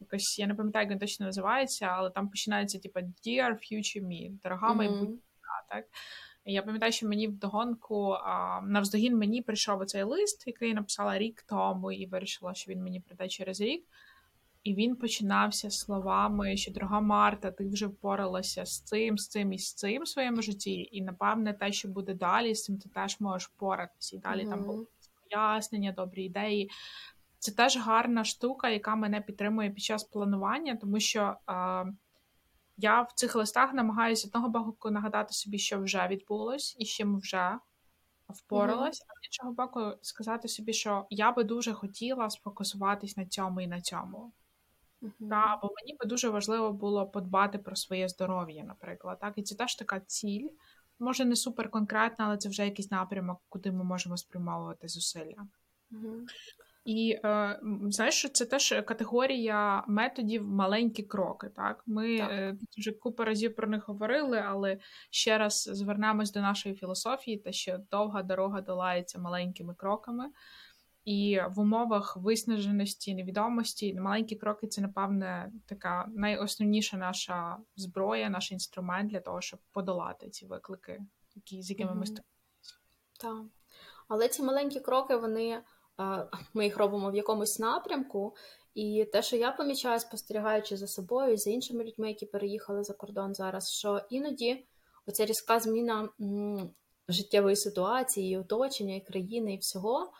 Якось 0.00 0.38
я 0.38 0.46
не 0.46 0.54
пам'ятаю, 0.54 0.82
як 0.82 0.92
він 0.92 0.98
точно 0.98 1.26
називається, 1.26 1.86
але 1.86 2.10
там 2.10 2.28
починається 2.28 2.78
типа 2.78 3.00
Dear 3.00 3.50
Future 3.50 4.04
Me, 4.04 4.30
дорога 4.42 4.72
mm-hmm. 4.72 4.76
майбутня. 4.76 5.18
так. 5.68 5.84
Я 6.50 6.62
пам'ятаю, 6.62 6.92
що 6.92 7.08
мені 7.08 7.28
вдогонку 7.28 8.10
а, 8.10 8.60
навздогін 8.60 9.18
мені 9.18 9.42
прийшов 9.42 9.80
оцей 9.80 10.02
лист, 10.02 10.46
який 10.46 10.68
я 10.68 10.74
написала 10.74 11.18
рік 11.18 11.44
тому, 11.48 11.92
і 11.92 12.06
вирішила, 12.06 12.54
що 12.54 12.72
він 12.72 12.82
мені 12.82 13.00
прийде 13.00 13.28
через 13.28 13.60
рік. 13.60 13.84
І 14.64 14.74
він 14.74 14.96
починався 14.96 15.70
словами, 15.70 16.56
що 16.56 16.72
дорога 16.72 17.00
Марта, 17.00 17.50
ти 17.50 17.68
вже 17.68 17.86
впоралася 17.86 18.66
з 18.66 18.80
цим, 18.80 19.18
з 19.18 19.28
цим 19.28 19.52
і 19.52 19.58
з 19.58 19.74
цим 19.74 20.02
в 20.02 20.08
своєму 20.08 20.42
житті. 20.42 20.88
І 20.92 21.02
напевне, 21.02 21.54
те, 21.54 21.72
що 21.72 21.88
буде 21.88 22.14
далі, 22.14 22.54
з 22.54 22.64
цим 22.64 22.78
ти 22.78 22.88
теж 22.88 23.20
можеш 23.20 23.48
впоратися. 23.48 24.16
І 24.16 24.18
далі 24.18 24.44
mm-hmm. 24.44 24.50
там 24.50 24.64
були 24.64 24.86
пояснення, 25.30 25.92
добрі 25.92 26.24
ідеї. 26.24 26.70
Це 27.38 27.52
теж 27.52 27.76
гарна 27.76 28.24
штука, 28.24 28.68
яка 28.68 28.96
мене 28.96 29.20
підтримує 29.20 29.70
під 29.70 29.84
час 29.84 30.04
планування, 30.04 30.76
тому 30.76 31.00
що. 31.00 31.34
А, 31.46 31.84
я 32.78 33.02
в 33.02 33.12
цих 33.12 33.36
листах 33.36 33.74
намагаюся 33.74 34.22
з 34.22 34.24
одного 34.26 34.48
боку 34.48 34.90
нагадати 34.90 35.32
собі, 35.34 35.58
що 35.58 35.80
вже 35.80 36.08
відбулось, 36.08 36.76
і 36.78 36.84
з 36.84 36.88
чим 36.88 37.18
вже 37.18 37.58
впоралась, 38.28 39.00
mm-hmm. 39.00 39.06
а 39.08 39.22
з 39.22 39.26
іншого 39.26 39.52
боку, 39.52 39.98
сказати 40.02 40.48
собі, 40.48 40.72
що 40.72 41.06
я 41.10 41.32
би 41.32 41.44
дуже 41.44 41.72
хотіла 41.72 42.30
сфокусуватись 42.30 43.16
на 43.16 43.26
цьому 43.26 43.60
і 43.60 43.66
на 43.66 43.80
цьому. 43.80 44.32
Mm-hmm. 45.02 45.28
Та, 45.28 45.58
бо 45.62 45.70
мені 45.80 45.96
би 46.00 46.06
дуже 46.06 46.28
важливо 46.28 46.72
було 46.72 47.06
подбати 47.06 47.58
про 47.58 47.76
своє 47.76 48.08
здоров'я, 48.08 48.64
наприклад. 48.64 49.18
Так? 49.20 49.32
І 49.36 49.42
це 49.42 49.54
теж 49.54 49.74
така 49.74 50.00
ціль. 50.00 50.48
Може, 50.98 51.24
не 51.24 51.36
супер 51.36 51.70
конкретна, 51.70 52.24
але 52.24 52.36
це 52.36 52.48
вже 52.48 52.64
якийсь 52.64 52.90
напрямок, 52.90 53.40
куди 53.48 53.72
ми 53.72 53.84
можемо 53.84 54.16
спрямовувати 54.16 54.88
зусилля. 54.88 55.46
Mm-hmm. 55.92 56.24
І 56.88 57.20
е, 57.24 57.60
знаєш, 57.82 58.14
що 58.14 58.28
це 58.28 58.44
теж 58.44 58.74
категорія 58.86 59.84
методів 59.88 60.44
маленькі 60.44 61.02
кроки. 61.02 61.48
Так, 61.48 61.82
ми 61.86 62.18
так. 62.18 62.30
Е, 62.30 62.56
вже 62.78 62.92
купу 62.92 63.24
разів 63.24 63.54
про 63.54 63.68
них 63.68 63.88
говорили, 63.88 64.38
але 64.46 64.78
ще 65.10 65.38
раз 65.38 65.62
звернемось 65.72 66.32
до 66.32 66.40
нашої 66.40 66.74
філософії, 66.74 67.38
те, 67.38 67.52
що 67.52 67.78
довга 67.90 68.22
дорога 68.22 68.60
долається 68.60 69.18
маленькими 69.18 69.74
кроками. 69.74 70.30
І 71.04 71.40
в 71.50 71.60
умовах 71.60 72.16
виснаженості, 72.16 73.14
невідомості 73.14 73.94
маленькі 73.94 74.36
кроки 74.36 74.66
це, 74.66 74.80
напевне, 74.80 75.52
така 75.66 76.06
найосновніша 76.08 76.96
наша 76.96 77.56
зброя, 77.76 78.30
наш 78.30 78.52
інструмент 78.52 79.10
для 79.10 79.20
того, 79.20 79.40
щоб 79.40 79.60
подолати 79.72 80.30
ці 80.30 80.46
виклики, 80.46 81.00
які 81.34 81.62
з 81.62 81.70
якими 81.70 81.90
mm-hmm. 81.90 81.94
ми 81.94 82.06
стикаємося. 82.06 82.74
Так. 83.20 83.44
Але 84.08 84.28
ці 84.28 84.42
маленькі 84.42 84.80
кроки, 84.80 85.16
вони 85.16 85.62
ми 86.54 86.64
їх 86.64 86.76
робимо 86.76 87.10
в 87.10 87.14
якомусь 87.14 87.58
напрямку. 87.58 88.36
І 88.74 89.04
те, 89.12 89.22
що 89.22 89.36
я 89.36 89.52
помічаю, 89.52 90.00
спостерігаючи 90.00 90.76
за 90.76 90.86
собою 90.86 91.36
за 91.36 91.50
іншими 91.50 91.84
людьми, 91.84 92.08
які 92.08 92.26
переїхали 92.26 92.84
за 92.84 92.92
кордон 92.92 93.34
зараз, 93.34 93.70
що 93.70 94.00
іноді 94.10 94.66
оця 95.06 95.26
різка 95.26 95.60
зміна 95.60 96.08
життєвої 97.08 97.56
ситуації, 97.56 98.32
і 98.32 98.38
оточення, 98.38 98.94
і 98.94 99.00
країни, 99.00 99.54
і 99.54 99.58
всього, 99.58 100.12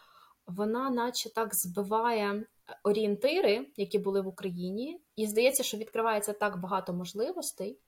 вона, 0.47 0.91
наче 0.91 1.35
так, 1.35 1.55
збиває 1.55 2.47
орієнтири, 2.83 3.67
які 3.77 3.99
були 3.99 4.21
в 4.21 4.27
Україні, 4.27 5.01
і 5.17 5.27
здається, 5.27 5.63
що 5.63 5.77
відкривається 5.77 6.33
так 6.33 6.61
багато 6.61 6.93
можливостей 6.93 7.79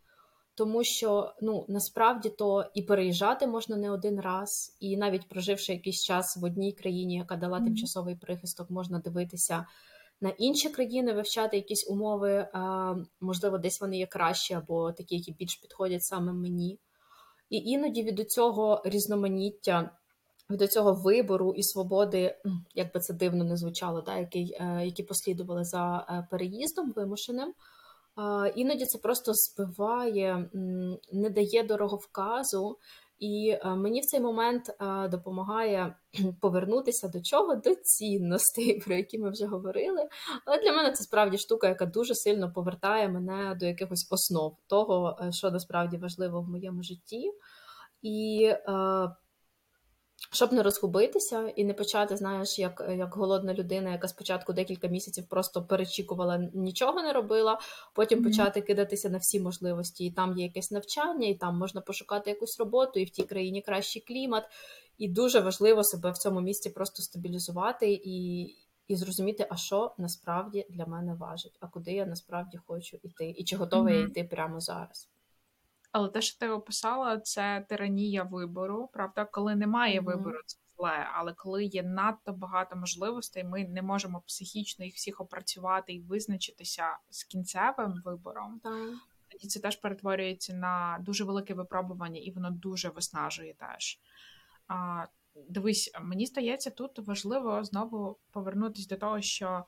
тому 0.55 0.85
що 0.85 1.35
ну 1.41 1.65
насправді 1.69 2.31
то 2.31 2.65
і 2.75 2.83
переїжджати 2.83 3.47
можна 3.47 3.77
не 3.77 3.91
один 3.91 4.21
раз, 4.21 4.77
і 4.81 4.97
навіть 4.97 5.29
проживши 5.29 5.73
якийсь 5.73 6.05
час 6.05 6.37
в 6.37 6.45
одній 6.45 6.73
країні, 6.73 7.17
яка 7.17 7.37
дала 7.37 7.59
mm-hmm. 7.59 7.65
тимчасовий 7.65 8.17
прихисток, 8.17 8.71
можна 8.71 8.99
дивитися 8.99 9.67
на 10.21 10.29
інші 10.29 10.69
країни, 10.69 11.13
вивчати 11.13 11.57
якісь 11.57 11.91
умови, 11.91 12.49
можливо, 13.21 13.59
десь 13.59 13.81
вони 13.81 13.99
є 13.99 14.07
кращі, 14.07 14.55
або 14.55 14.93
такі, 14.93 15.17
які 15.17 15.33
більш 15.33 15.57
підходять 15.57 16.05
саме 16.05 16.33
мені. 16.33 16.79
І 17.51 17.57
іноді 17.57 18.03
від 18.03 18.31
цього 18.31 18.83
різноманіття. 18.85 19.91
Від 20.51 20.73
цього 20.73 20.93
вибору 20.93 21.55
і 21.57 21.63
свободи, 21.63 22.37
як 22.75 22.95
би 22.95 23.01
це 23.01 23.15
дивно 23.15 23.45
не 23.45 23.57
звучало, 23.57 24.01
да, 24.01 24.17
який, 24.17 24.57
е, 24.61 24.83
які 24.85 25.03
послідували 25.03 25.65
за 25.65 26.07
е, 26.09 26.27
переїздом 26.31 26.93
вимушеним, 26.97 27.55
Іноді 28.55 28.85
це 28.85 28.99
просто 28.99 29.33
збиває, 29.35 30.51
не 31.13 31.31
дає 31.31 31.63
дороговказу, 31.63 32.79
і 33.19 33.57
мені 33.65 34.01
в 34.01 34.05
цей 34.05 34.21
момент 34.21 34.63
допомагає 35.11 35.95
повернутися 36.41 37.09
до 37.09 37.21
чого? 37.23 37.55
До 37.55 37.75
цінностей, 37.75 38.81
про 38.81 38.95
які 38.95 39.19
ми 39.19 39.31
вже 39.31 39.47
говорили. 39.47 40.09
Але 40.47 40.59
для 40.63 40.73
мене 40.73 40.93
це 40.93 41.05
справді 41.05 41.39
штука, 41.39 41.69
яка 41.69 41.87
дуже 41.87 42.15
сильно 42.15 42.53
повертає 42.53 43.09
мене 43.09 43.57
до 43.61 43.67
якихось 43.67 44.09
основ 44.11 44.57
того, 44.67 45.19
е, 45.21 45.33
що 45.33 45.51
насправді 45.51 45.97
важливо 45.97 46.41
в 46.41 46.49
моєму 46.49 46.83
житті. 46.83 47.33
І 48.03 48.53
щоб 50.33 50.53
не 50.53 50.63
розгубитися 50.63 51.49
і 51.49 51.65
не 51.65 51.75
почати, 51.75 52.17
знаєш, 52.17 52.59
як 52.59 52.85
як 52.99 53.15
голодна 53.15 53.55
людина, 53.55 53.93
яка 53.93 54.09
спочатку 54.09 54.53
декілька 54.53 54.89
місяців 54.89 55.25
просто 55.29 55.63
перечікувала, 55.63 56.39
нічого 56.55 57.03
не 57.03 57.13
робила, 57.13 57.61
потім 57.95 58.19
mm-hmm. 58.19 58.25
почати 58.25 58.61
кидатися 58.61 59.11
на 59.11 59.19
всі 59.19 59.41
можливості. 59.41 60.05
І 60.05 60.11
там 60.11 60.39
є 60.39 60.45
якесь 60.45 60.71
навчання, 60.71 61.29
і 61.29 61.35
там 61.35 61.59
можна 61.59 61.81
пошукати 61.81 62.31
якусь 62.31 62.59
роботу, 62.59 63.01
і 63.01 63.05
в 63.05 63.11
тій 63.11 63.23
країні 63.23 63.63
кращий 63.63 64.03
клімат. 64.03 64.45
І 64.99 65.09
дуже 65.09 65.41
важливо 65.41 65.85
себе 65.85 66.11
в 66.11 66.19
цьому 66.19 66.41
місці 66.41 66.71
просто 66.71 67.03
стабілізувати 67.03 68.01
і 68.05 68.43
і 68.89 68.97
зрозуміти, 68.97 69.47
а 69.51 69.57
що 69.57 69.95
насправді 69.99 70.67
для 70.71 70.87
мене 70.87 71.15
важить, 71.15 71.57
а 71.61 71.69
куди 71.69 71.93
я 71.93 72.07
насправді 72.07 72.59
хочу 72.67 72.99
йти, 73.03 73.35
і 73.37 73.45
чи 73.45 73.57
готова 73.57 73.91
mm-hmm. 73.91 74.01
я 74.01 74.07
йти 74.07 74.25
прямо 74.25 74.61
зараз. 74.61 75.09
Але 75.93 76.09
те, 76.09 76.23
що 76.23 76.39
ти 76.39 76.49
описала, 76.49 77.19
це 77.19 77.67
тиранія 77.69 78.23
вибору. 78.23 78.91
Правда, 78.93 79.25
коли 79.25 79.57
немає 79.57 80.01
mm-hmm. 80.01 80.05
вибору, 80.05 80.39
це 80.47 80.59
зле. 80.77 81.07
Але 81.15 81.33
коли 81.33 81.65
є 81.65 81.83
надто 81.83 82.33
багато 82.33 82.77
можливостей, 82.77 83.45
ми 83.45 83.65
не 83.65 83.83
можемо 83.83 84.23
психічно 84.27 84.85
їх 84.85 84.95
всіх 84.95 85.21
опрацювати 85.21 85.93
і 85.93 86.01
визначитися 86.01 86.99
з 87.11 87.25
кінцевим 87.25 88.03
вибором. 88.05 88.61
Mm-hmm. 88.65 88.95
Тоді 89.29 89.49
це 89.49 89.61
теж 89.61 89.77
перетворюється 89.77 90.55
на 90.55 90.99
дуже 91.01 91.25
велике 91.25 91.55
випробування, 91.55 92.21
і 92.21 92.31
воно 92.31 92.51
дуже 92.51 92.89
виснажує 92.89 93.55
теж. 93.55 94.01
А, 94.69 95.07
Дивись, 95.49 95.91
мені 96.01 96.27
здається, 96.27 96.71
тут 96.71 96.99
важливо 96.99 97.65
знову 97.65 98.19
повернутися 98.31 98.89
до 98.89 98.97
того, 98.97 99.21
що 99.21 99.65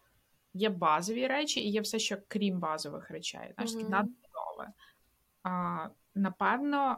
є 0.54 0.68
базові 0.68 1.26
речі, 1.26 1.60
і 1.60 1.70
є 1.70 1.80
все, 1.80 1.98
що 1.98 2.16
крім 2.28 2.60
базових 2.60 3.10
речей, 3.10 3.54
знаєш, 3.54 3.74
mm-hmm. 3.74 4.06
А, 5.42 5.88
Напевно, 6.14 6.96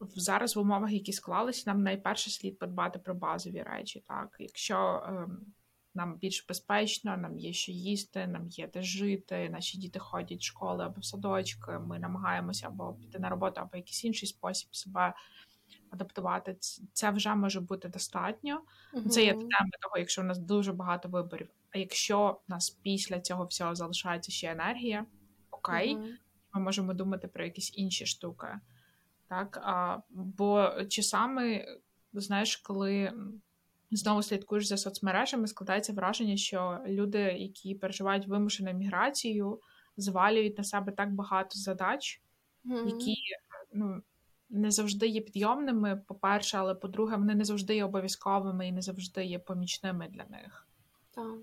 зараз 0.00 0.56
в 0.56 0.58
умовах, 0.58 0.92
які 0.92 1.12
склалися, 1.12 1.70
нам 1.70 1.82
найперше 1.82 2.30
слід 2.30 2.58
подбати 2.58 2.98
про 2.98 3.14
базові 3.14 3.62
речі. 3.62 4.04
Так, 4.08 4.36
Якщо 4.38 5.02
ем, 5.06 5.40
нам 5.94 6.16
більш 6.16 6.46
безпечно, 6.48 7.16
нам 7.16 7.38
є 7.38 7.52
що 7.52 7.72
їсти, 7.72 8.26
нам 8.26 8.48
є 8.48 8.70
де 8.74 8.82
жити, 8.82 9.48
наші 9.50 9.78
діти 9.78 9.98
ходять 9.98 10.40
в 10.40 10.44
школи 10.44 10.84
або 10.84 11.00
в 11.00 11.04
садочки, 11.04 11.70
ми 11.70 11.98
намагаємося 11.98 12.66
або 12.66 12.92
піти 12.92 13.18
на 13.18 13.28
роботу, 13.28 13.60
або 13.60 13.76
якийсь 13.76 14.04
інший 14.04 14.28
спосіб 14.28 14.68
себе 14.76 15.14
адаптувати. 15.90 16.56
Це 16.92 17.10
вже 17.10 17.34
може 17.34 17.60
бути 17.60 17.88
достатньо. 17.88 18.62
uh 18.94 19.08
Це 19.08 19.24
є 19.24 19.32
тема 19.32 19.70
того, 19.80 19.98
якщо 19.98 20.22
у 20.22 20.24
нас 20.24 20.38
дуже 20.38 20.72
багато 20.72 21.08
виборів. 21.08 21.48
А 21.70 21.78
якщо 21.78 22.40
в 22.48 22.50
нас 22.50 22.70
після 22.70 23.20
цього 23.20 23.44
всього 23.44 23.74
залишається 23.74 24.32
ще 24.32 24.52
енергія, 24.52 25.06
окей. 25.50 25.96
uh 25.96 26.14
ми 26.56 26.62
можемо 26.62 26.94
думати 26.94 27.28
про 27.28 27.44
якісь 27.44 27.78
інші 27.78 28.06
штуки. 28.06 28.46
Так? 29.28 29.60
А, 29.62 29.98
Бо 30.10 30.70
часами, 30.88 31.66
знаєш, 32.12 32.56
коли 32.56 33.12
знову 33.90 34.22
слідкуєш 34.22 34.66
за 34.66 34.76
соцмережами, 34.76 35.46
складається 35.46 35.92
враження, 35.92 36.36
що 36.36 36.78
люди, 36.86 37.18
які 37.18 37.74
переживають 37.74 38.26
вимушену 38.26 38.72
міграцію, 38.72 39.60
звалюють 39.96 40.58
на 40.58 40.64
себе 40.64 40.92
так 40.92 41.14
багато 41.14 41.58
задач, 41.58 42.22
mm-hmm. 42.64 42.86
які 42.86 43.14
ну, 43.72 44.02
не 44.50 44.70
завжди 44.70 45.06
є 45.06 45.20
підйомними, 45.20 46.02
по-перше, 46.08 46.58
але 46.58 46.74
по-друге, 46.74 47.16
вони 47.16 47.34
не 47.34 47.44
завжди 47.44 47.76
є 47.76 47.84
обов'язковими 47.84 48.68
і 48.68 48.72
не 48.72 48.82
завжди 48.82 49.24
є 49.24 49.38
помічними 49.38 50.08
для 50.08 50.24
них. 50.24 50.68
Так. 51.10 51.34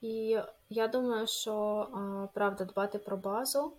І 0.00 0.38
я 0.68 0.88
думаю, 0.88 1.26
що 1.26 2.30
правда 2.34 2.64
дбати 2.64 2.98
про 2.98 3.16
базу. 3.16 3.72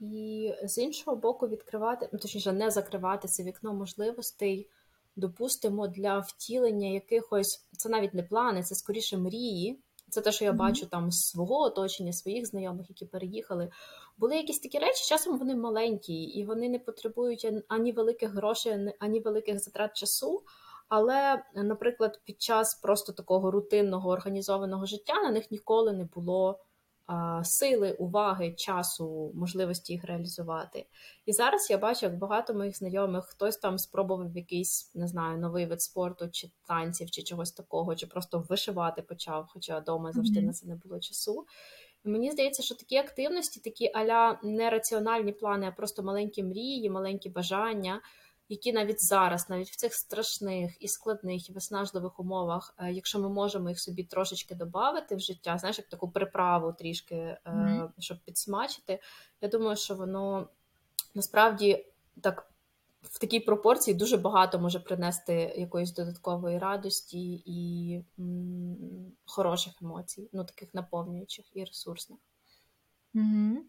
І 0.00 0.54
з 0.64 0.78
іншого 0.78 1.16
боку, 1.16 1.48
відкривати, 1.48 2.08
ну, 2.12 2.18
точніше, 2.18 2.52
не 2.52 2.70
закривати 2.70 3.28
це 3.28 3.42
вікно 3.42 3.74
можливостей, 3.74 4.68
допустимо, 5.16 5.88
для 5.88 6.18
втілення 6.18 6.88
якихось, 6.88 7.66
це 7.72 7.88
навіть 7.88 8.14
не 8.14 8.22
плани, 8.22 8.62
це 8.62 8.74
скоріше 8.74 9.18
мрії. 9.18 9.80
Це 10.08 10.20
те, 10.20 10.32
що 10.32 10.44
я 10.44 10.52
mm-hmm. 10.52 10.56
бачу 10.56 10.86
там 10.86 11.10
з 11.10 11.28
свого 11.28 11.60
оточення, 11.60 12.12
своїх 12.12 12.46
знайомих, 12.46 12.88
які 12.88 13.06
переїхали. 13.06 13.70
Були 14.18 14.36
якісь 14.36 14.60
такі 14.60 14.78
речі, 14.78 15.08
часом 15.08 15.38
вони 15.38 15.54
маленькі, 15.54 16.14
і 16.14 16.44
вони 16.44 16.68
не 16.68 16.78
потребують 16.78 17.52
ані 17.68 17.92
великих 17.92 18.30
грошей, 18.30 18.92
ані 18.98 19.20
великих 19.20 19.58
затрат 19.58 19.96
часу. 19.96 20.42
Але, 20.88 21.44
наприклад, 21.54 22.20
під 22.24 22.42
час 22.42 22.74
просто 22.74 23.12
такого 23.12 23.50
рутинного 23.50 24.10
організованого 24.10 24.86
життя 24.86 25.22
на 25.22 25.30
них 25.30 25.50
ніколи 25.50 25.92
не 25.92 26.04
було 26.04 26.58
сили, 27.44 27.92
уваги, 27.92 28.52
часу, 28.52 29.32
можливості 29.34 29.92
їх 29.92 30.04
реалізувати. 30.04 30.86
І 31.26 31.32
зараз 31.32 31.70
я 31.70 31.78
бачу, 31.78 32.06
як 32.06 32.18
багато 32.18 32.54
моїх 32.54 32.78
знайомих 32.78 33.24
хтось 33.24 33.56
там 33.56 33.78
спробував 33.78 34.36
якийсь, 34.36 34.90
не 34.94 35.08
знаю, 35.08 35.38
новий 35.38 35.66
вид 35.66 35.82
спорту, 35.82 36.28
чи 36.32 36.50
танців, 36.68 37.10
чи 37.10 37.22
чогось 37.22 37.52
такого, 37.52 37.94
чи 37.94 38.06
просто 38.06 38.46
вишивати 38.48 39.02
почав, 39.02 39.46
хоча 39.48 39.78
вдома 39.78 40.12
завжди 40.12 40.40
mm-hmm. 40.40 40.46
на 40.46 40.52
це 40.52 40.66
не 40.66 40.76
було 40.76 41.00
часу. 41.00 41.46
І 42.04 42.08
мені 42.08 42.30
здається, 42.30 42.62
що 42.62 42.74
такі 42.74 42.96
активності, 42.96 43.60
такі 43.60 43.90
аля 43.94 44.38
нераціональні 44.42 45.32
плани, 45.32 45.66
а 45.66 45.70
просто 45.70 46.02
маленькі 46.02 46.42
мрії, 46.42 46.90
маленькі 46.90 47.30
бажання 47.30 48.00
які 48.48 48.72
навіть 48.72 49.04
зараз, 49.04 49.50
навіть 49.50 49.70
в 49.70 49.76
цих 49.76 49.94
страшних 49.94 50.76
і 50.80 50.88
складних 50.88 51.50
і 51.50 51.52
виснажливих 51.52 52.20
умовах, 52.20 52.74
е, 52.78 52.92
якщо 52.92 53.18
ми 53.18 53.28
можемо 53.28 53.68
їх 53.68 53.80
собі 53.80 54.04
трошечки 54.04 54.54
додати 54.54 55.16
в 55.16 55.20
життя, 55.20 55.58
знаєш, 55.58 55.78
як 55.78 55.88
таку 55.88 56.10
приправу 56.10 56.72
трішки, 56.72 57.36
mm-hmm. 57.44 57.88
щоб 57.98 58.18
підсмачити, 58.24 59.00
я 59.40 59.48
думаю, 59.48 59.76
що 59.76 59.94
воно 59.94 60.48
насправді 61.14 61.86
так. 62.20 62.50
В 63.02 63.18
такій 63.18 63.40
пропорції 63.40 63.94
дуже 63.94 64.16
багато 64.16 64.58
може 64.58 64.80
принести 64.80 65.54
якоїсь 65.56 65.92
додаткової 65.92 66.58
радості 66.58 67.42
і 67.46 68.00
м, 68.18 69.12
хороших 69.24 69.82
емоцій, 69.82 70.28
ну 70.32 70.44
таких 70.44 70.74
наповнюючих 70.74 71.56
і 71.56 71.64
ресурсних. 71.64 72.18
Угу. 73.14 73.64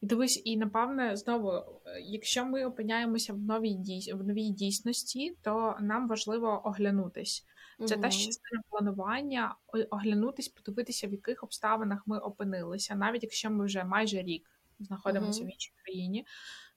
І 0.00 0.06
дивись, 0.06 0.42
і 0.44 0.56
напевне, 0.56 1.16
знову, 1.16 1.50
е, 1.50 2.00
якщо 2.00 2.44
ми 2.44 2.64
опиняємося 2.64 3.32
в 3.32 3.38
новій 3.38 3.74
дій... 3.74 4.12
в 4.12 4.24
новій 4.24 4.50
дійсності, 4.50 5.36
то 5.42 5.76
нам 5.80 6.08
важливо 6.08 6.62
оглянутись. 6.64 7.46
Це 7.86 7.94
угу. 7.94 8.02
теж 8.02 8.16
частина 8.16 8.62
планування, 8.70 9.54
оглянутись, 9.90 10.48
подивитися, 10.48 11.08
в 11.08 11.12
яких 11.12 11.44
обставинах 11.44 12.02
ми 12.06 12.18
опинилися, 12.18 12.94
навіть 12.94 13.22
якщо 13.22 13.50
ми 13.50 13.64
вже 13.64 13.84
майже 13.84 14.22
рік 14.22 14.50
знаходимося 14.80 15.40
угу. 15.40 15.48
в 15.48 15.52
іншій 15.52 15.72
країні, 15.84 16.26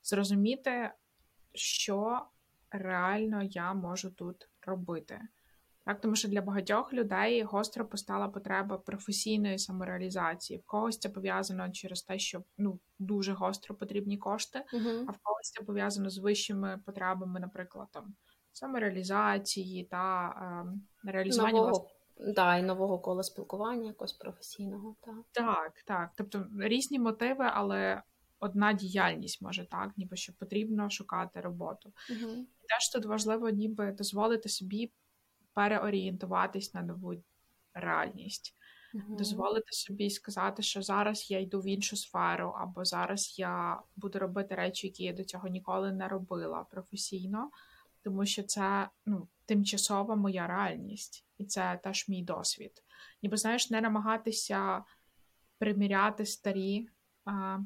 зрозуміти, 0.03 0.91
що 1.53 2.25
реально 2.71 3.43
я 3.43 3.73
можу 3.73 4.11
тут 4.11 4.49
робити. 4.61 5.21
Так, 5.85 6.01
тому 6.01 6.15
що 6.15 6.27
для 6.27 6.41
багатьох 6.41 6.93
людей 6.93 7.43
гостро 7.43 7.85
постала 7.85 8.27
потреба 8.27 8.77
професійної 8.77 9.59
самореалізації. 9.59 10.59
В 10.59 10.65
когось 10.65 10.99
це 10.99 11.09
пов'язано 11.09 11.71
через 11.71 12.03
те, 12.03 12.19
що 12.19 12.43
ну 12.57 12.79
дуже 12.99 13.33
гостро 13.33 13.75
потрібні 13.75 14.17
кошти, 14.17 14.59
uh-huh. 14.59 15.05
а 15.07 15.11
в 15.11 15.17
когось 15.23 15.51
це 15.51 15.63
пов'язано 15.63 16.09
з 16.09 16.17
вищими 16.17 16.81
потребами, 16.85 17.39
наприклад, 17.39 17.87
там 17.91 18.15
самореалізації 18.51 19.83
та 19.83 20.27
е, 21.05 21.11
реалізування 21.11 21.53
нового, 21.53 21.69
власне. 21.69 22.33
Да, 22.33 22.57
і 22.57 22.63
нового 22.63 22.99
кола 22.99 23.23
спілкування, 23.23 23.87
якогось 23.87 24.13
професійного. 24.13 24.95
Так, 25.01 25.15
так, 25.31 25.73
так. 25.85 26.11
Тобто 26.17 26.47
різні 26.59 26.99
мотиви, 26.99 27.49
але 27.53 28.01
одна 28.39 28.73
діяльність 28.73 29.41
може 29.41 29.65
так, 29.69 29.91
ніби 29.97 30.15
що 30.15 30.33
потрібно 30.33 30.89
шукати 30.89 31.41
роботу. 31.41 31.93
Uh-huh. 32.11 32.35
І 32.37 32.67
теж 32.67 32.89
тут 32.93 33.05
важливо, 33.05 33.49
ніби 33.49 33.91
дозволити 33.91 34.49
собі 34.49 34.91
переорієнтуватись 35.55 36.73
на 36.73 36.81
нову 36.81 37.13
реальність, 37.73 38.53
uh-huh. 38.93 39.17
дозволити 39.17 39.71
собі 39.71 40.09
сказати, 40.09 40.63
що 40.63 40.81
зараз 40.81 41.31
я 41.31 41.39
йду 41.39 41.61
в 41.61 41.67
іншу 41.67 41.95
сферу, 41.95 42.55
або 42.59 42.85
зараз 42.85 43.39
я 43.39 43.81
буду 43.95 44.19
робити 44.19 44.55
речі, 44.55 44.87
які 44.87 45.03
я 45.03 45.13
до 45.13 45.23
цього 45.23 45.47
ніколи 45.47 45.91
не 45.91 46.07
робила 46.07 46.63
професійно, 46.63 47.51
тому 48.03 48.25
що 48.25 48.43
це 48.43 48.89
ну, 49.05 49.27
тимчасова 49.45 50.15
моя 50.15 50.47
реальність, 50.47 51.25
і 51.37 51.45
це 51.45 51.79
теж 51.83 52.09
мій 52.09 52.23
досвід. 52.23 52.71
Ніби 53.23 53.37
знаєш, 53.37 53.69
не 53.69 53.81
намагатися 53.81 54.83
приміряти 55.57 56.25
старі. 56.25 56.89
А, 57.25 57.59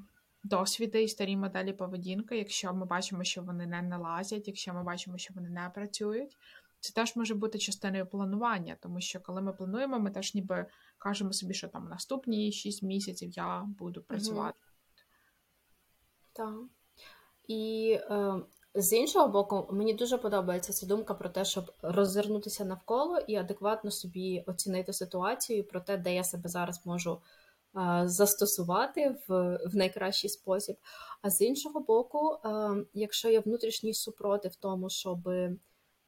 Досвіди 0.43 1.03
і 1.03 1.07
старі 1.07 1.37
моделі 1.37 1.73
поведінки, 1.73 2.37
якщо 2.37 2.73
ми 2.73 2.85
бачимо, 2.85 3.23
що 3.23 3.41
вони 3.41 3.67
не 3.67 3.81
налазять, 3.81 4.47
якщо 4.47 4.73
ми 4.73 4.83
бачимо, 4.83 5.17
що 5.17 5.33
вони 5.33 5.49
не 5.49 5.71
працюють, 5.75 6.37
це 6.79 6.93
теж 6.93 7.15
може 7.15 7.35
бути 7.35 7.57
частиною 7.57 8.05
планування, 8.05 8.77
тому 8.81 9.01
що 9.01 9.19
коли 9.19 9.41
ми 9.41 9.53
плануємо, 9.53 9.99
ми 9.99 10.11
теж 10.11 10.35
ніби 10.35 10.65
кажемо 10.97 11.33
собі, 11.33 11.53
що 11.53 11.67
там 11.67 11.87
наступні 11.87 12.51
6 12.51 12.83
місяців 12.83 13.29
я 13.31 13.67
буду 13.79 14.01
працювати. 14.01 14.59
Так. 16.33 16.55
І 17.47 17.91
е, 18.01 18.33
з 18.75 18.93
іншого 18.93 19.27
боку, 19.27 19.67
мені 19.71 19.93
дуже 19.93 20.17
подобається 20.17 20.73
ця 20.73 20.85
думка 20.85 21.13
про 21.13 21.29
те, 21.29 21.45
щоб 21.45 21.71
роззирнутися 21.81 22.65
навколо 22.65 23.19
і 23.19 23.35
адекватно 23.35 23.91
собі 23.91 24.43
оцінити 24.47 24.93
ситуацію 24.93 25.63
про 25.63 25.81
те, 25.81 25.97
де 25.97 26.15
я 26.15 26.23
себе 26.23 26.49
зараз 26.49 26.85
можу. 26.85 27.21
Е, 27.77 28.07
застосувати 28.07 29.15
в 29.27 29.59
в 29.65 29.75
найкращий 29.75 30.29
спосіб. 30.29 30.75
А 31.21 31.29
з 31.29 31.41
іншого 31.41 31.79
боку, 31.79 32.37
е, 32.45 32.49
якщо 32.93 33.29
є 33.29 33.39
внутрішній 33.39 33.93
супротив 33.93 34.55
тому, 34.55 34.89
щоб 34.89 35.29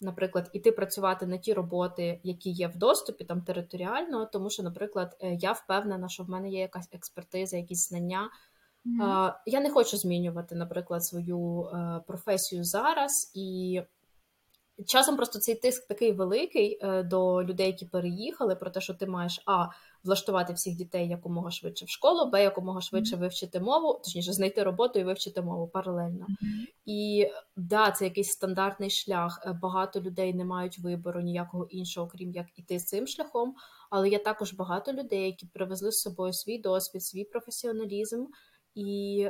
наприклад, 0.01 0.49
іти 0.53 0.71
працювати 0.71 1.25
на 1.25 1.37
ті 1.37 1.53
роботи, 1.53 2.19
які 2.23 2.49
є 2.49 2.67
в 2.67 2.77
доступі 2.77 3.23
там 3.23 3.41
територіально, 3.41 4.25
тому 4.25 4.49
що, 4.49 4.63
наприклад, 4.63 5.17
е, 5.21 5.37
я 5.41 5.51
впевнена, 5.51 6.09
що 6.09 6.23
в 6.23 6.29
мене 6.29 6.49
є 6.49 6.59
якась 6.59 6.89
експертиза, 6.91 7.57
якісь 7.57 7.89
знання. 7.89 8.29
Mm-hmm. 8.85 9.33
Я 9.45 9.61
не 9.61 9.69
хочу 9.69 9.97
змінювати, 9.97 10.55
наприклад, 10.55 11.05
свою 11.05 11.61
е, 11.63 12.01
професію 12.07 12.63
зараз 12.63 13.31
і 13.35 13.81
Часом 14.85 15.15
просто 15.15 15.39
цей 15.39 15.55
тиск 15.55 15.87
такий 15.87 16.11
великий 16.11 16.79
е, 16.81 17.03
до 17.03 17.43
людей, 17.43 17.67
які 17.67 17.85
переїхали, 17.85 18.55
про 18.55 18.69
те, 18.69 18.81
що 18.81 18.93
ти 18.93 19.05
маєш 19.05 19.41
а 19.45 19.67
влаштувати 20.03 20.53
всіх 20.53 20.75
дітей 20.75 21.07
якомога 21.07 21.51
швидше 21.51 21.85
в 21.85 21.89
школу, 21.89 22.31
б 22.31 22.43
якомога 22.43 22.81
швидше 22.81 23.15
вивчити 23.15 23.59
мову, 23.59 23.93
точніше 23.93 24.33
знайти 24.33 24.63
роботу 24.63 24.99
і 24.99 25.03
вивчити 25.03 25.41
мову 25.41 25.67
паралельно. 25.67 26.27
І 26.85 27.27
да, 27.55 27.91
це 27.91 28.05
якийсь 28.05 28.31
стандартний 28.31 28.89
шлях. 28.89 29.43
Е, 29.45 29.59
багато 29.61 30.01
людей 30.01 30.33
не 30.33 30.45
мають 30.45 30.79
вибору 30.79 31.21
ніякого 31.21 31.65
іншого, 31.65 32.07
крім 32.07 32.31
як 32.31 32.45
іти 32.55 32.77
цим 32.77 33.07
шляхом. 33.07 33.55
Але 33.89 34.09
є 34.09 34.19
також 34.19 34.53
багато 34.53 34.93
людей, 34.93 35.25
які 35.25 35.45
привезли 35.45 35.91
з 35.91 36.01
собою 36.01 36.33
свій 36.33 36.57
досвід, 36.57 37.03
свій 37.03 37.23
професіоналізм 37.23 38.25
і. 38.75 39.29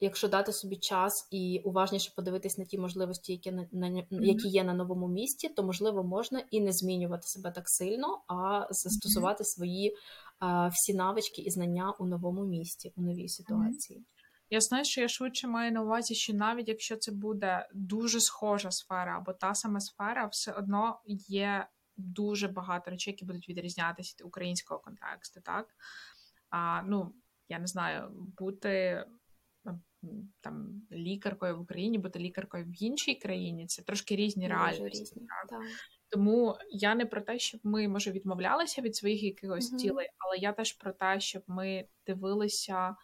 Якщо 0.00 0.28
дати 0.28 0.52
собі 0.52 0.76
час 0.76 1.28
і 1.30 1.62
уважніше 1.64 2.12
подивитись 2.16 2.58
на 2.58 2.64
ті 2.64 2.78
можливості, 2.78 3.32
які 3.32 3.52
на, 3.52 3.68
на 3.72 4.04
які 4.10 4.48
є 4.48 4.64
на 4.64 4.74
новому 4.74 5.08
місці, 5.08 5.48
то 5.48 5.62
можливо 5.62 6.04
можна 6.04 6.42
і 6.50 6.60
не 6.60 6.72
змінювати 6.72 7.26
себе 7.26 7.50
так 7.50 7.68
сильно, 7.68 8.22
а 8.28 8.66
застосувати 8.70 9.44
свої 9.44 9.96
а, 10.38 10.68
всі 10.68 10.94
навички 10.94 11.42
і 11.42 11.50
знання 11.50 11.94
у 11.98 12.06
новому 12.06 12.44
місці, 12.44 12.92
у 12.96 13.02
новій 13.02 13.28
ситуації. 13.28 14.04
Я 14.50 14.60
знаю, 14.60 14.84
що 14.84 15.00
я 15.00 15.08
швидше 15.08 15.48
маю 15.48 15.72
на 15.72 15.82
увазі, 15.82 16.14
що 16.14 16.34
навіть 16.34 16.68
якщо 16.68 16.96
це 16.96 17.12
буде 17.12 17.68
дуже 17.74 18.20
схожа 18.20 18.70
сфера 18.70 19.16
або 19.16 19.32
та 19.32 19.54
сама 19.54 19.80
сфера, 19.80 20.26
все 20.26 20.52
одно 20.52 21.00
є 21.28 21.66
дуже 21.96 22.48
багато 22.48 22.90
речей, 22.90 23.12
які 23.12 23.24
будуть 23.24 23.48
відрізнятися 23.48 24.14
від 24.18 24.26
українського 24.26 24.80
контексту, 24.80 25.40
так? 25.40 25.66
А, 26.50 26.82
Ну, 26.82 27.14
я 27.48 27.58
не 27.58 27.66
знаю, 27.66 28.10
бути 28.38 29.04
там 30.40 30.82
лікаркою 30.92 31.56
в 31.56 31.60
Україні, 31.60 31.98
бути 31.98 32.18
лікаркою 32.18 32.64
в 32.64 32.82
іншій 32.82 33.14
країні 33.14 33.66
це 33.66 33.82
трошки 33.82 34.16
різні 34.16 34.48
реальності. 34.48 35.00
Різні, 35.00 35.22
так. 35.50 35.60
Тому 36.08 36.56
я 36.70 36.94
не 36.94 37.06
про 37.06 37.20
те, 37.20 37.38
щоб 37.38 37.60
ми 37.64 37.88
може 37.88 38.10
відмовлялися 38.10 38.82
від 38.82 38.96
своїх 38.96 39.22
якихось 39.22 39.70
угу. 39.70 39.78
цілей, 39.78 40.08
але 40.18 40.36
я 40.36 40.52
теж 40.52 40.72
про 40.72 40.92
те, 40.92 41.20
щоб 41.20 41.42
ми 41.46 41.84
дивилися 42.06 42.96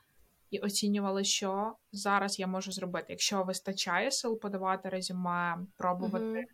і 0.51 0.59
оцінювали, 0.59 1.25
що 1.25 1.77
зараз 1.93 2.39
я 2.39 2.47
можу 2.47 2.73
зробити. 2.73 3.07
Якщо 3.09 3.43
вистачає 3.43 4.11
сил 4.11 4.41
подавати 4.41 4.89
резюме, 4.89 5.59
пробувати. 5.77 6.25
Угу. 6.25 6.45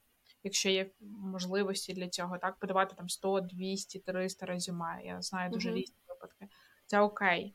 Якщо 0.42 0.68
є 0.68 0.90
можливості 1.00 1.94
для 1.94 2.08
цього, 2.08 2.38
так 2.38 2.58
подавати 2.58 2.94
там 2.96 3.08
100, 3.08 3.40
200, 3.40 3.98
300 3.98 4.46
резюме. 4.46 5.00
Я 5.04 5.22
знаю 5.22 5.50
дуже 5.50 5.70
uh 5.70 5.74
різні 5.74 5.96
випадки. 6.08 6.48
Це 6.86 7.00
окей. 7.00 7.54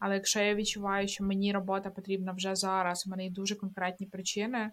Але 0.00 0.14
якщо 0.14 0.40
я 0.40 0.54
відчуваю, 0.54 1.08
що 1.08 1.24
мені 1.24 1.52
робота 1.52 1.90
потрібна 1.90 2.32
вже 2.32 2.54
зараз, 2.54 3.06
у 3.06 3.10
мене 3.10 3.24
є 3.24 3.30
дуже 3.30 3.54
конкретні 3.54 4.06
причини, 4.06 4.70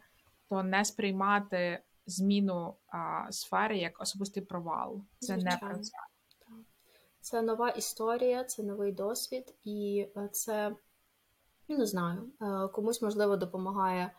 то 0.50 0.64
не 0.64 0.86
сприймати 0.86 1.84
зміну 2.06 2.76
а, 2.88 3.32
сфери 3.32 3.78
як 3.78 4.02
особистий 4.02 4.44
провал. 4.44 5.02
Це 5.20 5.34
Звичайно. 5.34 5.68
не 5.68 5.74
про 5.74 5.84
це. 5.84 5.92
Це 7.22 7.42
нова 7.42 7.70
історія, 7.70 8.44
це 8.44 8.64
новий 8.64 8.92
досвід, 8.92 9.56
і 9.64 10.08
е, 10.18 10.30
це 10.32 10.76
не 11.68 11.86
знаю, 11.86 12.32
е, 12.42 12.68
комусь 12.68 13.02
можливо 13.02 13.38
допомагає 13.38 14.12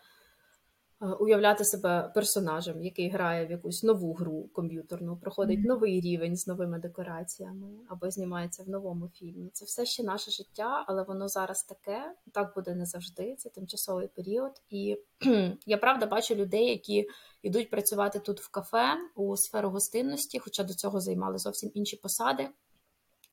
уявляти 1.01 1.65
себе 1.65 2.13
персонажем, 2.15 2.83
який 2.85 3.11
грає 3.11 3.47
в 3.47 3.51
якусь 3.51 3.83
нову 3.83 4.13
гру 4.13 4.49
комп'ютерну, 4.53 5.17
проходить 5.17 5.61
mm-hmm. 5.61 5.67
новий 5.67 6.01
рівень 6.01 6.37
з 6.37 6.47
новими 6.47 6.79
декораціями 6.79 7.69
або 7.89 8.11
знімається 8.11 8.63
в 8.63 8.69
новому 8.69 9.09
фільмі. 9.09 9.51
Це 9.53 9.65
все 9.65 9.87
ще 9.87 10.03
наше 10.03 10.31
життя, 10.31 10.85
але 10.87 11.03
воно 11.03 11.29
зараз 11.29 11.63
таке, 11.63 12.15
так 12.33 12.53
буде 12.55 12.75
не 12.75 12.87
завжди. 12.87 13.35
Це 13.39 13.49
тимчасовий 13.49 14.09
період. 14.09 14.53
І 14.71 14.99
я 15.67 15.79
правда 15.79 16.07
бачу 16.07 16.35
людей, 16.35 16.69
які 16.69 17.09
йдуть 17.43 17.71
працювати 17.71 18.19
тут 18.19 18.41
в 18.41 18.51
кафе 18.51 18.95
у 19.15 19.37
сферу 19.37 19.71
гостинності, 19.71 20.39
хоча 20.39 20.65
до 20.65 20.75
цього 20.75 21.01
займали 21.01 21.39
зовсім 21.39 21.71
інші 21.75 21.97
посади. 21.97 22.49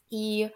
І 0.10 0.50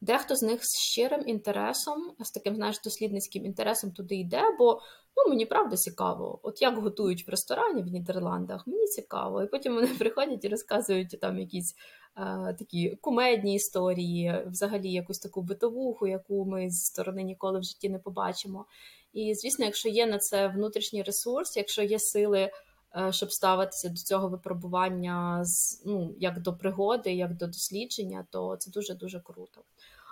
Дехто 0.00 0.36
з 0.36 0.42
них 0.42 0.60
з 0.62 0.78
щирим 0.78 1.22
інтересом, 1.26 2.12
з 2.20 2.30
таким 2.30 2.56
знаєш, 2.56 2.80
дослідницьким 2.84 3.46
інтересом 3.46 3.92
туди 3.92 4.14
йде, 4.14 4.42
бо 4.58 4.80
ну, 5.16 5.30
мені 5.30 5.46
правда 5.46 5.76
цікаво. 5.76 6.40
От 6.42 6.62
як 6.62 6.78
готують 6.78 7.26
в 7.26 7.30
ресторані 7.30 7.82
в 7.82 7.86
Нідерландах, 7.86 8.66
мені 8.66 8.86
цікаво. 8.86 9.42
І 9.42 9.46
потім 9.46 9.74
вони 9.74 9.86
приходять 9.98 10.44
і 10.44 10.48
розказують 10.48 11.18
там 11.20 11.38
якісь 11.38 11.74
е, 12.16 12.54
такі 12.58 12.98
кумедні 13.00 13.54
історії, 13.54 14.44
взагалі 14.46 14.92
якусь 14.92 15.18
таку 15.18 15.42
битовуху, 15.42 16.06
яку 16.06 16.44
ми 16.44 16.70
з 16.70 16.84
сторони 16.84 17.22
ніколи 17.22 17.58
в 17.58 17.62
житті 17.62 17.88
не 17.88 17.98
побачимо. 17.98 18.66
І 19.12 19.34
звісно, 19.34 19.64
якщо 19.64 19.88
є 19.88 20.06
на 20.06 20.18
це 20.18 20.48
внутрішній 20.48 21.02
ресурс, 21.02 21.56
якщо 21.56 21.82
є 21.82 21.98
сили. 21.98 22.50
Е, 22.98 23.12
щоб 23.12 23.32
ставитися 23.32 23.88
до 23.88 23.96
цього 23.96 24.28
випробування 24.28 25.44
ну, 25.84 26.14
як 26.18 26.40
до 26.40 26.56
пригоди, 26.56 27.14
як 27.14 27.36
до 27.36 27.46
дослідження, 27.46 28.26
то 28.30 28.56
це 28.56 28.70
дуже 28.70 28.94
дуже 28.94 29.20
круто. 29.20 29.62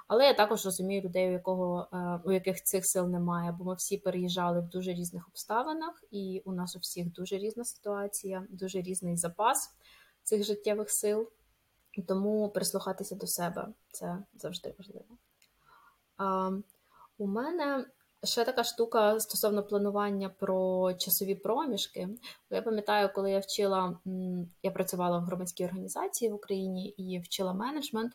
Але 0.07 0.25
я 0.25 0.35
також 0.35 0.64
розумію 0.64 1.03
людей, 1.03 1.29
у 1.29 1.33
якого 1.33 1.88
е, 1.92 2.20
у 2.25 2.33
яких 2.33 2.62
цих 2.62 2.87
сил 2.87 3.09
немає, 3.09 3.53
бо 3.53 3.64
ми 3.64 3.75
всі 3.75 3.99
переїжджали 3.99 4.61
в 4.61 4.68
дуже 4.68 4.92
різних 4.92 5.29
обставинах, 5.29 6.05
і 6.11 6.42
у 6.44 6.53
нас 6.53 6.77
у 6.77 6.79
всіх 6.79 7.12
дуже 7.12 7.38
різна 7.38 7.64
ситуація, 7.64 8.47
дуже 8.51 8.81
різний 8.83 9.16
запас 9.16 9.75
цих 10.23 10.44
життєвих 10.44 10.90
сил. 10.90 11.31
Тому 12.09 12.49
прислухатися 12.49 13.14
до 13.14 13.27
себе 13.27 13.68
це 13.90 14.18
завжди 14.35 14.75
важливо. 14.79 15.18
У 17.18 17.27
мене 17.27 17.87
ще 18.25 18.45
така 18.45 18.65
штука 18.65 19.21
стосовно 19.21 19.63
планування 19.63 20.29
про 20.29 20.93
часові 20.95 21.35
проміжки. 21.35 22.09
Я 22.51 22.63
пам'ятаю, 22.63 23.11
коли 23.15 23.31
я 23.31 23.39
вчила, 23.39 23.99
я 24.63 24.71
працювала 24.71 25.19
в 25.19 25.23
громадській 25.23 25.65
організації 25.65 26.31
в 26.31 26.35
Україні 26.35 26.89
і 26.89 27.19
вчила 27.19 27.53
менеджмент. 27.53 28.13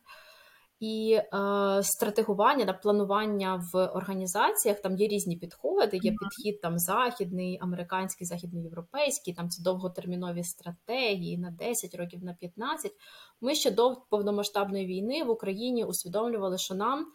І 0.79 1.13
е, 1.13 1.83
стратегування 1.83 2.65
та 2.65 2.73
планування 2.73 3.63
в 3.73 3.85
організаціях 3.87 4.79
там 4.79 4.95
є 4.95 5.07
різні 5.07 5.37
підходи. 5.37 5.97
Є 5.97 6.11
підхід 6.11 6.61
там 6.61 6.79
західний, 6.79 7.59
американський, 7.61 8.27
західноєвропейський, 8.27 9.33
там 9.33 9.49
це 9.49 9.63
довготермінові 9.63 10.43
стратегії 10.43 11.37
на 11.37 11.51
10 11.51 11.95
років, 11.95 12.23
на 12.23 12.33
15. 12.33 12.91
Ми 13.41 13.55
ще 13.55 13.71
до 13.71 13.97
повномасштабної 14.09 14.85
війни 14.85 15.23
в 15.23 15.29
Україні 15.29 15.85
усвідомлювали, 15.85 16.57
що 16.57 16.75
нам 16.75 17.05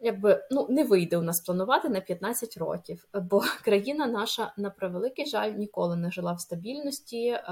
якби 0.00 0.44
ну 0.50 0.66
не 0.70 0.84
вийде 0.84 1.16
у 1.16 1.22
нас 1.22 1.40
планувати 1.40 1.88
на 1.88 2.00
15 2.00 2.56
років, 2.56 3.08
бо 3.14 3.42
країна 3.64 4.06
наша 4.06 4.52
на 4.56 4.70
превеликий 4.70 5.26
жаль 5.26 5.50
ніколи 5.50 5.96
не 5.96 6.10
жила 6.10 6.32
в 6.32 6.40
стабільності 6.40 7.26
е, 7.26 7.42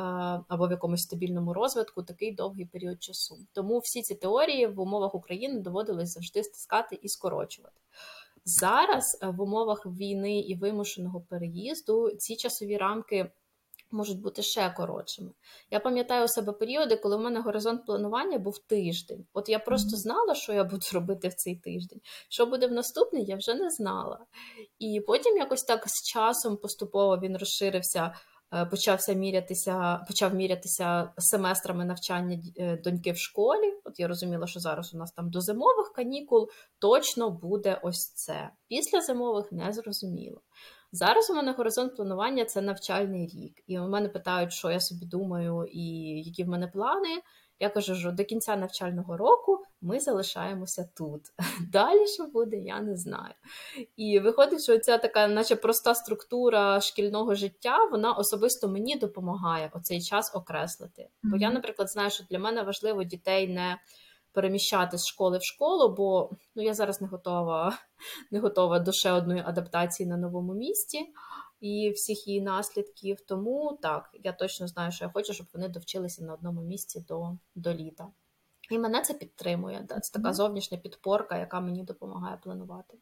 або 0.48 0.68
в 0.68 0.70
якомусь 0.70 1.02
стабільному 1.02 1.52
розвитку 1.52 2.02
такий 2.02 2.34
довгий 2.34 2.66
період 2.66 3.02
часу. 3.02 3.38
Тому 3.52 3.78
всі 3.78 4.02
ці 4.02 4.14
теорії 4.14 4.66
в 4.66 4.80
умовах 4.80 5.14
України 5.14 5.60
доводилось 5.60 6.14
завжди 6.14 6.42
стискати 6.42 6.98
і 7.02 7.08
скорочувати. 7.08 7.76
Зараз 8.44 9.18
е, 9.22 9.28
в 9.28 9.40
умовах 9.40 9.86
війни 9.86 10.40
і 10.40 10.54
вимушеного 10.54 11.20
переїзду 11.20 12.10
ці 12.10 12.36
часові 12.36 12.76
рамки 12.76 13.30
можуть 13.90 14.20
бути 14.20 14.42
ще 14.42 14.70
коротшими. 14.70 15.30
Я 15.70 15.80
пам'ятаю 15.80 16.24
у 16.24 16.28
себе 16.28 16.52
періоди, 16.52 16.96
коли 16.96 17.16
в 17.16 17.20
мене 17.20 17.40
горизонт 17.40 17.86
планування 17.86 18.38
був 18.38 18.58
тиждень. 18.58 19.26
От 19.32 19.48
я 19.48 19.58
просто 19.58 19.96
знала, 19.96 20.34
що 20.34 20.52
я 20.52 20.64
буду 20.64 20.86
робити 20.92 21.28
в 21.28 21.34
цей 21.34 21.56
тиждень. 21.56 22.00
Що 22.28 22.46
буде 22.46 22.66
в 22.66 22.72
наступний, 22.72 23.24
я 23.24 23.36
вже 23.36 23.54
не 23.54 23.70
знала. 23.70 24.18
І 24.78 25.00
потім 25.06 25.36
якось 25.36 25.62
так 25.62 25.84
з 25.86 26.02
часом 26.12 26.56
поступово 26.56 27.18
він 27.18 27.36
розширився. 27.36 28.14
Е, 28.54 28.66
почався 28.66 29.12
мірятися, 29.12 30.04
почав 30.08 30.34
мірятися 30.34 31.12
семестрами 31.18 31.84
навчання 31.84 32.38
е, 32.56 32.76
доньки 32.76 33.12
в 33.12 33.18
школі. 33.18 33.74
От 33.84 34.00
я 34.00 34.08
розуміла, 34.08 34.46
що 34.46 34.60
зараз 34.60 34.94
у 34.94 34.98
нас 34.98 35.12
там 35.12 35.30
до 35.30 35.40
зимових 35.40 35.92
канікул 35.94 36.50
точно 36.78 37.30
буде 37.30 37.80
ось 37.82 38.12
це. 38.14 38.50
Після 38.68 39.00
зимових 39.00 39.52
не 39.52 39.72
зрозуміло. 39.72 40.40
Зараз 40.92 41.30
у 41.30 41.34
мене 41.34 41.52
горизонт 41.52 41.96
планування 41.96 42.44
це 42.44 42.62
навчальний 42.62 43.26
рік. 43.26 43.62
І 43.66 43.78
у 43.78 43.88
мене 43.88 44.08
питають, 44.08 44.52
що 44.52 44.70
я 44.70 44.80
собі 44.80 45.06
думаю, 45.06 45.66
і 45.72 45.82
які 46.22 46.44
в 46.44 46.48
мене 46.48 46.66
плани. 46.66 47.22
Я 47.60 47.68
кажу, 47.68 47.94
що 47.94 48.12
до 48.12 48.24
кінця 48.24 48.56
навчального 48.56 49.16
року 49.16 49.64
ми 49.80 50.00
залишаємося 50.00 50.88
тут. 50.96 51.22
Далі 51.72 52.06
що 52.06 52.24
буде, 52.24 52.56
я 52.56 52.80
не 52.80 52.96
знаю. 52.96 53.34
І 53.96 54.20
виходить, 54.20 54.62
що 54.62 54.78
ця 54.78 54.98
така, 54.98 55.28
наче 55.28 55.56
проста 55.56 55.94
структура 55.94 56.80
шкільного 56.80 57.34
життя, 57.34 57.84
вона 57.84 58.12
особисто 58.12 58.68
мені 58.68 58.96
допомагає 58.96 59.70
оцей 59.74 60.02
час 60.02 60.34
окреслити. 60.34 61.08
Бо 61.22 61.36
я, 61.36 61.50
наприклад, 61.50 61.90
знаю, 61.90 62.10
що 62.10 62.24
для 62.30 62.38
мене 62.38 62.62
важливо 62.62 63.04
дітей 63.04 63.48
не 63.48 63.78
переміщати 64.38 64.98
з 64.98 65.06
школи 65.06 65.38
в 65.38 65.42
школу, 65.42 65.94
бо 65.94 66.30
ну, 66.54 66.62
я 66.62 66.74
зараз 66.74 67.00
не 67.00 67.08
готова 67.08 67.78
не 68.30 68.40
готова 68.40 68.78
до 68.78 68.92
ще 68.92 69.12
одної 69.12 69.42
адаптації 69.46 70.08
на 70.08 70.16
новому 70.16 70.54
місці 70.54 71.06
і 71.60 71.90
всіх 71.90 72.28
її 72.28 72.40
наслідків. 72.40 73.20
Тому 73.20 73.78
так, 73.82 74.10
я 74.24 74.32
точно 74.32 74.68
знаю, 74.68 74.92
що 74.92 75.04
я 75.04 75.10
хочу, 75.10 75.32
щоб 75.32 75.46
вони 75.54 75.68
довчилися 75.68 76.24
на 76.24 76.34
одному 76.34 76.62
місці 76.62 77.04
до, 77.08 77.36
до 77.54 77.74
літа. 77.74 78.08
І 78.70 78.78
мене 78.78 79.02
це 79.02 79.14
підтримує. 79.14 79.84
Да? 79.88 80.00
Це 80.00 80.12
така 80.12 80.32
зовнішня 80.32 80.78
підпорка, 80.78 81.38
яка 81.38 81.60
мені 81.60 81.84
допомагає 81.84 82.36
планувати. 82.42 82.98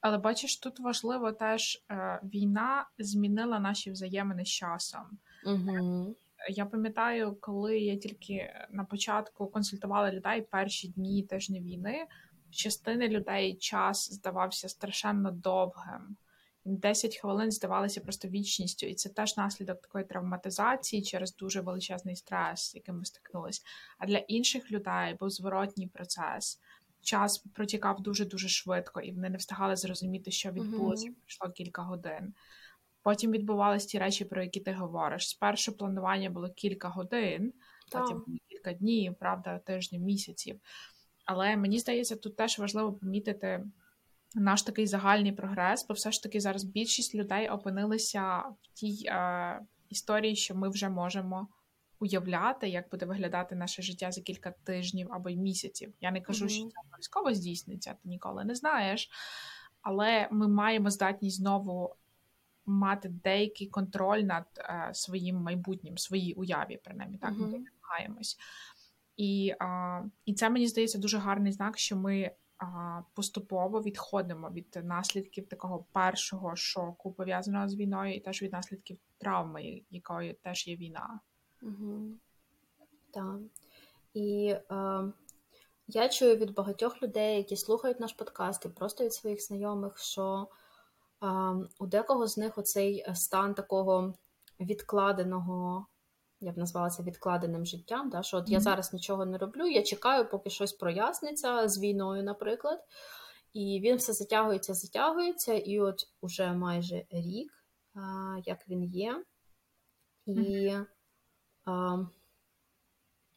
Але 0.00 0.18
бачиш, 0.18 0.56
тут 0.56 0.80
важливо 0.80 1.32
теж 1.32 1.84
е, 1.90 2.20
війна 2.22 2.88
змінила 2.98 3.58
наші 3.58 3.90
взаємини 3.90 4.44
з 4.44 4.48
часом. 4.48 5.18
Угу. 5.46 6.16
Я 6.50 6.66
пам'ятаю, 6.66 7.36
коли 7.40 7.78
я 7.78 7.96
тільки 7.96 8.52
на 8.70 8.84
початку 8.84 9.46
консультувала 9.46 10.12
людей 10.12 10.42
перші 10.42 10.88
дні 10.88 11.22
тижні 11.22 11.60
війни, 11.60 12.06
частини 12.50 13.08
людей 13.08 13.54
час 13.54 14.12
здавався 14.12 14.68
страшенно 14.68 15.30
довгим. 15.30 16.16
10 16.64 17.16
хвилин 17.16 17.50
здавалися 17.50 18.00
просто 18.00 18.28
вічністю, 18.28 18.86
і 18.86 18.94
це 18.94 19.08
теж 19.08 19.36
наслідок 19.36 19.80
такої 19.80 20.04
травматизації 20.04 21.02
через 21.02 21.36
дуже 21.36 21.60
величезний 21.60 22.16
стрес, 22.16 22.60
з 22.60 22.74
яким 22.74 22.98
ми 22.98 23.04
стикнулися. 23.04 23.62
А 23.98 24.06
для 24.06 24.18
інших 24.18 24.70
людей 24.70 25.16
був 25.20 25.30
зворотній 25.30 25.88
процес. 25.88 26.60
Час 27.00 27.38
протікав 27.38 28.02
дуже 28.02 28.24
дуже 28.24 28.48
швидко, 28.48 29.00
і 29.00 29.12
вони 29.12 29.30
не 29.30 29.36
встигали 29.36 29.76
зрозуміти, 29.76 30.30
що 30.30 30.50
відбулося. 30.50 31.08
Пройшло 31.20 31.50
кілька 31.50 31.82
годин. 31.82 32.34
Потім 33.02 33.32
відбувалися 33.32 33.86
ті 33.86 33.98
речі, 33.98 34.24
про 34.24 34.42
які 34.42 34.60
ти 34.60 34.72
говориш. 34.72 35.28
Спершу 35.28 35.76
планування 35.76 36.30
було 36.30 36.48
кілька 36.48 36.88
годин, 36.88 37.52
так. 37.90 38.02
потім 38.02 38.22
було 38.26 38.38
кілька 38.48 38.72
днів, 38.72 39.14
правда, 39.14 39.58
тижнів, 39.58 40.00
місяців. 40.00 40.60
Але 41.24 41.56
мені 41.56 41.78
здається, 41.78 42.16
тут 42.16 42.36
теж 42.36 42.58
важливо 42.58 42.92
помітити 42.92 43.64
наш 44.34 44.62
такий 44.62 44.86
загальний 44.86 45.32
прогрес, 45.32 45.86
бо 45.88 45.94
все 45.94 46.12
ж 46.12 46.22
таки 46.22 46.40
зараз 46.40 46.64
більшість 46.64 47.14
людей 47.14 47.48
опинилися 47.48 48.38
в 48.38 48.56
тій 48.74 49.04
е, 49.06 49.60
історії, 49.88 50.36
що 50.36 50.54
ми 50.54 50.68
вже 50.68 50.88
можемо 50.88 51.48
уявляти, 52.00 52.68
як 52.68 52.90
буде 52.90 53.06
виглядати 53.06 53.54
наше 53.54 53.82
життя 53.82 54.12
за 54.12 54.20
кілька 54.20 54.50
тижнів 54.50 55.08
або 55.10 55.28
й 55.28 55.36
місяців. 55.36 55.94
Я 56.00 56.10
не 56.10 56.20
кажу, 56.20 56.44
mm-hmm. 56.44 56.48
що 56.48 56.62
це 56.62 56.80
обов'язково 56.86 57.34
здійсниться, 57.34 57.90
ти 57.90 58.08
ніколи 58.08 58.44
не 58.44 58.54
знаєш. 58.54 59.10
Але 59.82 60.28
ми 60.30 60.48
маємо 60.48 60.90
здатність 60.90 61.36
знову 61.36 61.96
мати 62.68 63.08
деякий 63.08 63.66
контроль 63.66 64.20
над 64.20 64.44
е, 64.58 64.90
своїм 64.94 65.36
майбутнім, 65.36 65.98
своїй 65.98 66.34
уяві, 66.34 66.80
принаймні 66.84 67.18
так 67.18 67.30
uh-huh. 67.30 67.52
ми 67.52 67.58
намагаємось. 67.58 68.38
І 69.16 69.54
а, 69.58 70.02
і 70.24 70.34
це 70.34 70.50
мені 70.50 70.66
здається 70.66 70.98
дуже 70.98 71.18
гарний 71.18 71.52
знак, 71.52 71.78
що 71.78 71.96
ми 71.96 72.30
а, 72.58 73.00
поступово 73.14 73.82
відходимо 73.82 74.50
від 74.50 74.80
наслідків 74.84 75.48
такого 75.48 75.86
першого 75.92 76.56
шоку, 76.56 77.12
пов'язаного 77.12 77.68
з 77.68 77.74
війною, 77.74 78.14
і 78.14 78.20
теж 78.20 78.42
від 78.42 78.52
наслідків 78.52 78.98
травми, 79.18 79.82
якою 79.90 80.34
теж 80.34 80.68
є 80.68 80.76
війна. 80.76 81.20
Угу. 81.62 82.10
Так. 83.10 83.38
І 84.14 84.56
е, 84.70 85.02
я 85.86 86.08
чую 86.08 86.36
від 86.36 86.54
багатьох 86.54 87.02
людей, 87.02 87.36
які 87.36 87.56
слухають 87.56 88.00
наш 88.00 88.12
подкаст, 88.12 88.64
і 88.64 88.68
просто 88.68 89.04
від 89.04 89.12
своїх 89.12 89.42
знайомих, 89.42 89.98
що 89.98 90.48
у 91.78 91.86
декого 91.86 92.26
з 92.26 92.36
них 92.36 92.58
оцей 92.58 93.04
е, 93.08 93.14
стан 93.14 93.54
такого 93.54 94.14
відкладеного, 94.60 95.86
я 96.40 96.52
б 96.52 96.58
назвала 96.58 96.90
це 96.90 97.02
відкладеним 97.02 97.66
життям, 97.66 98.10
да, 98.10 98.22
що 98.22 98.36
от 98.36 98.48
mm-hmm. 98.48 98.52
я 98.52 98.60
зараз 98.60 98.92
нічого 98.92 99.26
не 99.26 99.38
роблю, 99.38 99.66
я 99.66 99.82
чекаю, 99.82 100.28
поки 100.30 100.50
щось 100.50 100.72
проясниться 100.72 101.68
з 101.68 101.80
війною, 101.80 102.22
наприклад. 102.22 102.80
І 103.52 103.80
він 103.84 103.96
все 103.96 104.12
затягується, 104.12 104.74
затягується, 104.74 105.54
і 105.54 105.80
от 105.80 106.04
уже 106.20 106.52
майже 106.52 107.04
рік, 107.10 107.52
як 108.44 108.68
він 108.68 108.84
є. 108.84 109.24
І 110.26 110.74
а, 111.64 111.98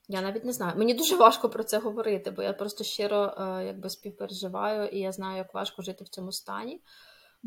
я 0.08 0.22
навіть 0.22 0.46
не 0.46 0.54
знаю. 0.54 0.78
Мені 0.78 0.94
дуже 0.94 1.16
важко 1.16 1.50
про 1.50 1.64
це 1.64 1.80
говорити, 1.80 2.32
бо 2.32 2.42
я 2.42 2.54
просто 2.54 2.84
щиро 2.84 3.34
а, 3.38 3.62
якби 3.62 3.90
співпереживаю, 3.90 4.88
і 4.88 5.00
я 5.00 5.12
знаю, 5.12 5.38
як 5.38 5.54
важко 5.54 5.82
жити 5.82 6.04
в 6.04 6.10
цьому 6.10 6.32
стані 6.32 6.82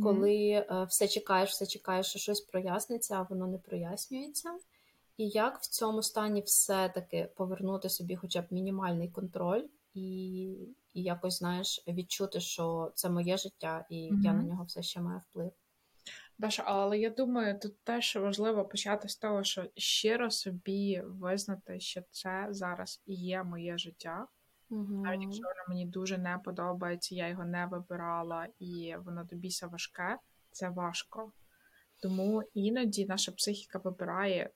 коли 0.02 0.66
mm. 0.70 0.86
все 0.86 1.08
чекаєш, 1.08 1.50
все 1.50 1.66
чекаєш, 1.66 2.06
що 2.06 2.18
щось 2.18 2.40
проясниться, 2.40 3.14
а 3.14 3.26
воно 3.30 3.46
не 3.46 3.58
прояснюється. 3.58 4.58
І 5.16 5.28
як 5.28 5.58
в 5.58 5.66
цьому 5.66 6.02
стані 6.02 6.40
все-таки 6.40 7.28
повернути 7.36 7.88
собі 7.88 8.16
хоча 8.16 8.42
б 8.42 8.46
мінімальний 8.50 9.08
контроль, 9.08 9.64
і 9.94 10.44
і 10.94 11.02
якось, 11.02 11.38
знаєш, 11.38 11.84
відчути, 11.88 12.40
що 12.40 12.92
це 12.94 13.10
моє 13.10 13.36
життя, 13.36 13.86
і 13.90 13.94
mm-hmm. 13.94 14.22
я 14.22 14.32
на 14.32 14.42
нього 14.42 14.64
все 14.64 14.82
ще 14.82 15.00
маю 15.00 15.20
вплив. 15.30 15.52
Даша, 16.38 16.62
але 16.66 16.98
я 16.98 17.10
думаю, 17.10 17.58
тут 17.58 17.80
теж 17.84 18.16
важливо 18.16 18.64
почати 18.64 19.08
з 19.08 19.16
того, 19.16 19.44
що 19.44 19.64
щиро 19.76 20.30
собі 20.30 21.02
визнати, 21.04 21.80
що 21.80 22.02
це 22.10 22.46
зараз 22.50 23.02
і 23.06 23.14
є 23.14 23.42
моє 23.42 23.78
життя. 23.78 24.26
Угу. 24.74 25.02
Навіть 25.02 25.22
якщо 25.22 25.42
воно 25.42 25.64
мені 25.68 25.86
дуже 25.86 26.18
не 26.18 26.38
подобається, 26.44 27.14
я 27.14 27.28
його 27.28 27.44
не 27.44 27.66
вибирала, 27.66 28.48
і 28.58 28.94
воно 29.04 29.24
до 29.24 29.36
біса 29.36 29.66
важке, 29.66 30.18
це 30.50 30.68
важко. 30.68 31.32
Тому 32.02 32.42
іноді 32.54 33.06
наша 33.06 33.32
психіка 33.32 33.78
вибирає 33.78 34.50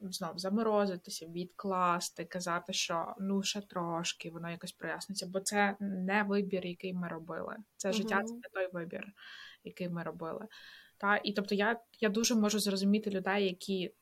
знов 0.00 0.38
заморозитися, 0.38 1.26
відкласти, 1.26 2.24
казати, 2.24 2.72
що 2.72 3.14
ну 3.20 3.42
ще 3.42 3.60
трошки, 3.60 4.30
воно 4.30 4.50
якось 4.50 4.72
проясниться, 4.72 5.26
бо 5.26 5.40
це 5.40 5.76
не 5.80 6.22
вибір, 6.22 6.66
який 6.66 6.94
ми 6.94 7.08
робили. 7.08 7.56
Це 7.76 7.88
угу. 7.88 7.96
життя, 7.96 8.22
це 8.24 8.34
не 8.34 8.48
той 8.52 8.68
вибір, 8.72 9.04
який 9.64 9.88
ми 9.88 10.02
робили. 10.02 10.46
Та? 10.98 11.16
І 11.16 11.32
тобто 11.32 11.54
я, 11.54 11.80
я 12.00 12.08
дуже 12.08 12.34
можу 12.34 12.58
зрозуміти 12.58 13.10
людей, 13.10 13.44
які 13.44 13.94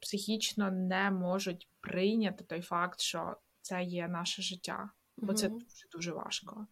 психічно 0.00 0.70
не 0.70 1.10
можуть 1.10 1.68
прийняти 1.80 2.44
той 2.44 2.60
факт, 2.60 3.00
що 3.00 3.36
це 3.64 3.82
є 3.82 4.08
наше 4.08 4.42
життя, 4.42 4.90
бо 5.16 5.34
це 5.34 5.48
дуже 5.48 5.88
дуже 5.92 6.12
важко. 6.12 6.66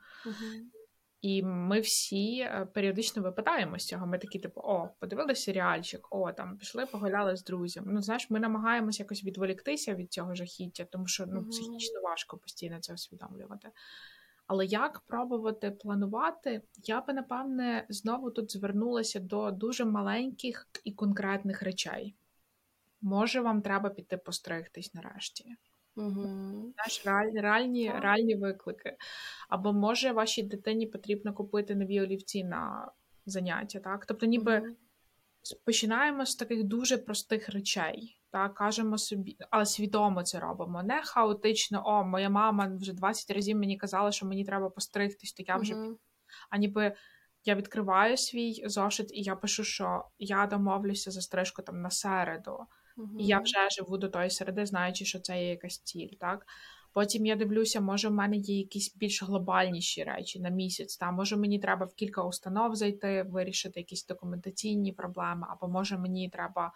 І 1.20 1.42
ми 1.42 1.80
всі 1.80 2.38
е, 2.38 2.68
періодично 2.74 3.22
випадаємо 3.22 3.78
з 3.78 3.86
цього. 3.86 4.06
Ми 4.06 4.18
такі, 4.18 4.38
типу, 4.38 4.60
о, 4.60 4.88
подивилися 4.98 5.42
серіальчик, 5.42 6.08
о, 6.10 6.32
там 6.32 6.58
пішли, 6.58 6.86
погуляли 6.86 7.36
з 7.36 7.44
друзями. 7.44 7.92
Ну, 7.92 8.02
знаєш, 8.02 8.30
ми 8.30 8.40
намагаємося 8.40 9.02
якось 9.02 9.24
відволіктися 9.24 9.94
від 9.94 10.12
цього 10.12 10.34
жахіття, 10.34 10.84
тому 10.84 11.06
що 11.06 11.26
ну, 11.26 11.44
психічно 11.44 12.00
важко 12.00 12.38
постійно 12.38 12.80
це 12.80 12.94
усвідомлювати. 12.94 13.68
Але 14.46 14.66
як 14.66 15.00
пробувати 15.00 15.70
планувати, 15.70 16.62
я 16.76 17.00
би 17.00 17.12
напевне 17.12 17.86
знову 17.88 18.30
тут 18.30 18.52
звернулася 18.52 19.20
до 19.20 19.50
дуже 19.50 19.84
маленьких 19.84 20.68
і 20.84 20.92
конкретних 20.92 21.62
речей. 21.62 22.14
Може, 23.00 23.40
вам 23.40 23.62
треба 23.62 23.90
піти 23.90 24.16
постригтись 24.16 24.94
нарешті. 24.94 25.56
Угу. 25.96 26.22
Знаєш, 26.74 27.02
реальні 27.04 27.40
реальні, 27.40 27.92
реальні 28.00 28.34
виклики. 28.34 28.96
Або 29.48 29.72
може 29.72 30.12
вашій 30.12 30.42
дитині 30.42 30.86
потрібно 30.86 31.34
купити 31.34 31.74
нові 31.74 32.00
олівці 32.00 32.44
на 32.44 32.92
заняття, 33.26 33.80
так? 33.80 34.06
Тобто, 34.06 34.26
ніби 34.26 34.58
угу. 34.58 34.76
починаємо 35.64 36.26
з 36.26 36.36
таких 36.36 36.64
дуже 36.64 36.98
простих 36.98 37.48
речей, 37.48 38.20
так, 38.30 38.54
кажемо 38.54 38.98
собі, 38.98 39.36
але 39.50 39.66
свідомо 39.66 40.22
це 40.22 40.40
робимо. 40.40 40.82
Не 40.82 41.02
хаотично, 41.02 41.82
о, 41.86 42.04
моя 42.04 42.30
мама 42.30 42.76
вже 42.80 42.92
20 42.92 43.30
разів 43.30 43.56
мені 43.56 43.76
казала, 43.76 44.12
що 44.12 44.26
мені 44.26 44.44
треба 44.44 44.70
постригтись, 44.70 45.32
то 45.32 45.42
я 45.46 45.56
вже. 45.56 45.74
Угу. 45.74 45.98
А 46.50 46.56
ніби 46.56 46.96
я 47.44 47.54
відкриваю 47.54 48.16
свій 48.16 48.62
зошит, 48.66 49.12
і 49.12 49.22
я 49.22 49.36
пишу, 49.36 49.64
що 49.64 50.04
я 50.18 50.46
домовлюся 50.46 51.10
за 51.10 51.20
стрижку 51.20 51.62
там 51.62 51.80
на 51.80 51.90
середу. 51.90 52.58
Угу. 52.96 53.18
І 53.18 53.26
я 53.26 53.38
вже 53.38 53.70
живу 53.70 53.98
до 53.98 54.08
тої 54.08 54.30
середи, 54.30 54.66
знаючи, 54.66 55.04
що 55.04 55.20
це 55.20 55.42
є 55.42 55.50
якась 55.50 55.78
ціль. 55.78 56.08
так? 56.20 56.46
Потім 56.92 57.26
я 57.26 57.36
дивлюся, 57.36 57.80
може, 57.80 58.08
в 58.08 58.12
мене 58.12 58.36
є 58.36 58.58
якісь 58.58 58.96
більш 58.96 59.22
глобальніші 59.22 60.04
речі 60.04 60.40
на 60.40 60.48
місяць. 60.48 60.96
Та 60.96 61.10
може 61.10 61.36
мені 61.36 61.58
треба 61.58 61.86
в 61.86 61.94
кілька 61.94 62.22
установ 62.22 62.74
зайти, 62.74 63.22
вирішити 63.22 63.80
якісь 63.80 64.06
документаційні 64.06 64.92
проблеми, 64.92 65.46
або 65.50 65.68
може 65.68 65.98
мені 65.98 66.28
треба, 66.28 66.72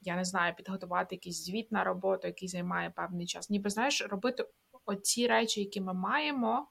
я 0.00 0.16
не 0.16 0.24
знаю, 0.24 0.54
підготувати 0.54 1.14
якийсь 1.14 1.44
звіт 1.44 1.72
на 1.72 1.84
роботу, 1.84 2.26
який 2.26 2.48
займає 2.48 2.90
певний 2.90 3.26
час. 3.26 3.50
Ніби 3.50 3.70
знаєш, 3.70 4.02
робити 4.02 4.48
оці 4.86 5.26
речі, 5.26 5.60
які 5.60 5.80
ми 5.80 5.94
маємо, 5.94 6.68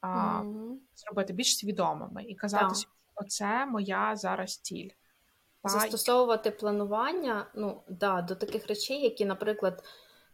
а, 0.00 0.08
mm-hmm. 0.08 0.76
зробити 0.94 1.32
більш 1.32 1.58
свідомими 1.58 2.24
і 2.24 2.34
казати, 2.34 2.74
yeah. 2.74 2.86
оце 3.14 3.66
моя 3.66 4.16
зараз 4.16 4.56
ціль. 4.56 4.90
Застосовувати 5.68 6.50
планування 6.50 7.46
ну, 7.54 7.82
да, 7.88 8.22
до 8.22 8.34
таких 8.34 8.66
речей, 8.66 9.02
які, 9.02 9.24
наприклад, 9.24 9.84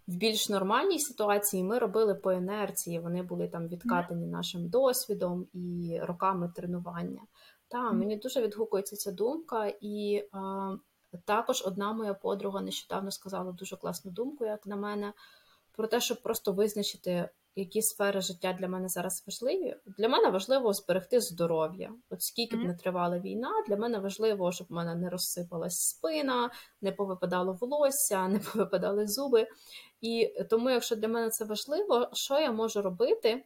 в 0.06 0.14
більш 0.14 0.48
нормальній 0.48 0.98
ситуації 0.98 1.64
ми 1.64 1.78
робили 1.78 2.14
по 2.14 2.32
інерції, 2.32 2.98
вони 2.98 3.22
були 3.22 3.48
там 3.48 3.68
відкатані 3.68 4.26
нашим 4.26 4.68
досвідом 4.68 5.46
і 5.52 5.98
роками 6.02 6.52
тренування. 6.56 7.20
Та, 7.68 7.92
мені 7.92 8.16
дуже 8.16 8.42
відгукується 8.42 8.96
ця 8.96 9.12
думка, 9.12 9.72
і 9.80 10.24
а, 10.32 10.72
також 11.24 11.62
одна 11.66 11.92
моя 11.92 12.14
подруга 12.14 12.60
нещодавно 12.60 13.10
сказала 13.10 13.52
дуже 13.52 13.76
класну 13.76 14.10
думку, 14.10 14.44
як 14.44 14.66
на 14.66 14.76
мене, 14.76 15.12
про 15.76 15.86
те, 15.86 16.00
щоб 16.00 16.22
просто 16.22 16.52
визначити 16.52 17.28
які 17.56 17.82
сфери 17.82 18.20
життя 18.20 18.56
для 18.60 18.68
мене 18.68 18.88
зараз 18.88 19.24
важливі. 19.26 19.76
Для 19.98 20.08
мене 20.08 20.30
важливо 20.30 20.72
зберегти 20.72 21.20
здоров'я. 21.20 21.92
От 22.10 22.22
скільки 22.22 22.56
б 22.56 22.60
не 22.64 22.74
тривала 22.74 23.18
війна, 23.18 23.50
для 23.68 23.76
мене 23.76 23.98
важливо, 23.98 24.52
щоб 24.52 24.66
в 24.70 24.72
мене 24.72 24.94
не 24.94 25.10
розсипалась 25.10 25.80
спина, 25.80 26.50
не 26.80 26.92
повипадало 26.92 27.58
волосся, 27.60 28.28
не 28.28 28.38
повипадали 28.38 29.06
зуби. 29.06 29.46
І 30.00 30.34
тому, 30.50 30.70
якщо 30.70 30.96
для 30.96 31.08
мене 31.08 31.30
це 31.30 31.44
важливо, 31.44 32.08
що 32.12 32.40
я 32.40 32.52
можу 32.52 32.82
робити? 32.82 33.44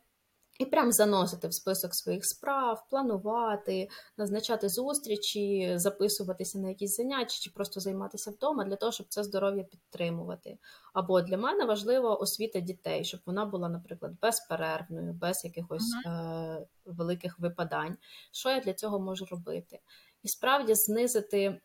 І 0.59 0.64
прям 0.64 0.92
заносити 0.92 1.49
в 1.49 1.55
список 1.55 1.95
своїх 1.95 2.27
справ, 2.27 2.87
планувати, 2.90 3.88
назначати 4.16 4.69
зустрічі, 4.69 5.73
записуватися 5.77 6.59
на 6.59 6.69
якісь 6.69 6.97
заняття 6.97 7.35
чи 7.40 7.51
просто 7.51 7.81
займатися 7.81 8.31
вдома 8.31 8.64
для 8.64 8.77
того, 8.77 8.92
щоб 8.92 9.07
це 9.09 9.25
здоров'я 9.25 9.64
підтримувати. 9.64 10.59
Або 10.95 11.21
для 11.21 11.38
мене 11.38 11.64
важлива 11.64 12.14
освіта 12.14 12.61
дітей, 12.61 13.05
щоб 13.05 13.21
вона 13.27 13.45
була, 13.45 13.69
наприклад, 13.69 14.12
безперервною, 14.23 15.12
без 15.12 15.45
якихось 15.45 15.95
uh-huh. 16.07 16.11
е- 16.11 16.66
великих 16.85 17.38
випадань. 17.38 17.97
Що 18.33 18.51
я 18.51 18.61
для 18.61 18.75
цього 18.75 18.99
можу 18.99 19.27
робити? 19.31 19.79
І 20.23 20.29
справді 20.29 20.75
знизити. 20.75 21.61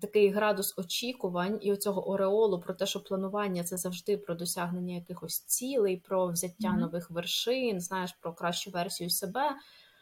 Такий 0.00 0.30
градус 0.30 0.74
очікувань 0.78 1.58
і 1.62 1.72
оцього 1.72 2.08
ореолу 2.08 2.60
про 2.60 2.74
те, 2.74 2.86
що 2.86 3.00
планування 3.00 3.64
це 3.64 3.76
завжди 3.76 4.16
про 4.16 4.34
досягнення 4.34 4.94
якихось 4.94 5.40
цілей, 5.40 5.96
про 5.96 6.26
взяття 6.26 6.68
mm-hmm. 6.68 6.78
нових 6.78 7.10
вершин, 7.10 7.80
знаєш, 7.80 8.12
про 8.20 8.34
кращу 8.34 8.70
версію 8.70 9.10
себе. 9.10 9.50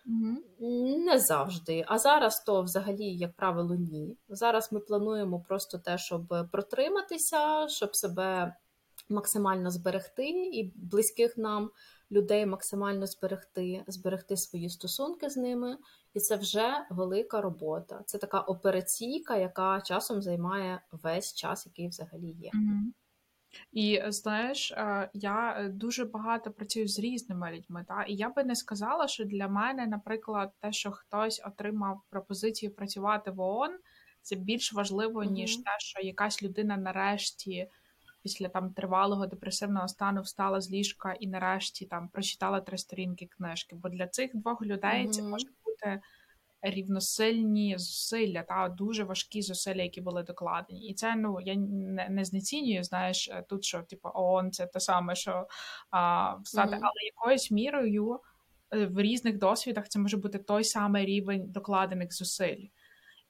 Mm-hmm. 0.06 1.04
Не 1.04 1.18
завжди. 1.18 1.84
А 1.88 1.98
зараз 1.98 2.44
то 2.44 2.62
взагалі, 2.62 3.04
як 3.04 3.32
правило, 3.32 3.74
ні. 3.74 4.16
Зараз 4.28 4.72
ми 4.72 4.80
плануємо 4.80 5.40
просто 5.48 5.78
те, 5.78 5.98
щоб 5.98 6.34
протриматися, 6.52 7.68
щоб 7.68 7.96
себе 7.96 8.54
максимально 9.08 9.70
зберегти 9.70 10.28
і 10.30 10.72
близьких 10.76 11.36
нам 11.36 11.70
людей 12.10 12.46
максимально 12.46 13.06
зберегти, 13.06 13.84
зберегти 13.86 14.36
свої 14.36 14.70
стосунки 14.70 15.30
з 15.30 15.36
ними, 15.36 15.78
і 16.14 16.20
це 16.20 16.36
вже 16.36 16.86
велика 16.90 17.40
робота. 17.40 18.02
Це 18.06 18.18
така 18.18 18.40
операційка, 18.40 19.36
яка 19.36 19.80
часом 19.80 20.22
займає 20.22 20.80
весь 20.92 21.34
час, 21.34 21.66
який 21.66 21.88
взагалі 21.88 22.30
є. 22.30 22.50
Угу. 22.54 22.92
І 23.72 24.02
знаєш, 24.08 24.72
е, 24.72 25.10
я 25.14 25.68
дуже 25.72 26.04
багато 26.04 26.50
працюю 26.50 26.88
з 26.88 26.98
різними 26.98 27.52
людьми, 27.52 27.84
та 27.88 28.02
і 28.02 28.14
я 28.14 28.28
би 28.28 28.44
не 28.44 28.56
сказала, 28.56 29.08
що 29.08 29.24
для 29.24 29.48
мене, 29.48 29.86
наприклад, 29.86 30.52
те, 30.60 30.72
що 30.72 30.90
хтось 30.90 31.42
отримав 31.46 32.00
пропозицію 32.10 32.74
працювати 32.74 33.30
в 33.30 33.40
ООН, 33.40 33.78
це 34.22 34.36
більш 34.36 34.72
важливо, 34.72 35.24
ніж 35.24 35.58
mm 35.58 35.62
те, 35.62 35.70
що 35.78 36.00
якась 36.00 36.42
людина 36.42 36.76
нарешті 36.76 37.70
після 38.22 38.48
там 38.48 38.72
тривалого 38.72 39.26
депресивного 39.26 39.88
стану 39.88 40.22
встала 40.22 40.60
з 40.60 40.70
ліжка 40.70 41.12
і 41.20 41.26
нарешті 41.26 41.86
там 41.86 42.08
прочитала 42.08 42.60
три 42.60 42.78
сторінки 42.78 43.26
книжки. 43.26 43.76
Бо 43.76 43.88
для 43.88 44.06
цих 44.06 44.36
двох 44.36 44.62
людей 44.62 45.06
mm-hmm. 45.06 45.10
це 45.10 45.22
може 45.22 45.46
бути 45.64 46.00
рівносильні 46.62 47.78
зусилля 47.78 48.42
та 48.42 48.68
дуже 48.68 49.04
важкі 49.04 49.42
зусилля, 49.42 49.82
які 49.82 50.00
були 50.00 50.22
докладені. 50.22 50.88
І 50.88 50.94
це 50.94 51.16
ну 51.16 51.40
я 51.40 51.54
не, 51.54 52.08
не 52.08 52.24
знецінюю, 52.24 52.84
знаєш, 52.84 53.30
тут 53.48 53.64
що 53.64 53.82
типу 53.82 54.10
ООН 54.14 54.52
це 54.52 54.66
те 54.66 54.80
саме, 54.80 55.14
що 55.14 55.46
а, 55.90 56.34
встати, 56.34 56.76
mm-hmm. 56.76 56.80
але 56.82 57.04
якоюсь 57.04 57.50
мірою. 57.50 58.20
Е, 58.70 58.86
в 58.86 59.00
різних 59.00 59.38
досвідах 59.38 59.88
це 59.88 59.98
може 59.98 60.16
бути 60.16 60.38
той 60.38 60.64
самий 60.64 61.06
рівень 61.06 61.44
докладених 61.52 62.14
зусиль. 62.14 62.66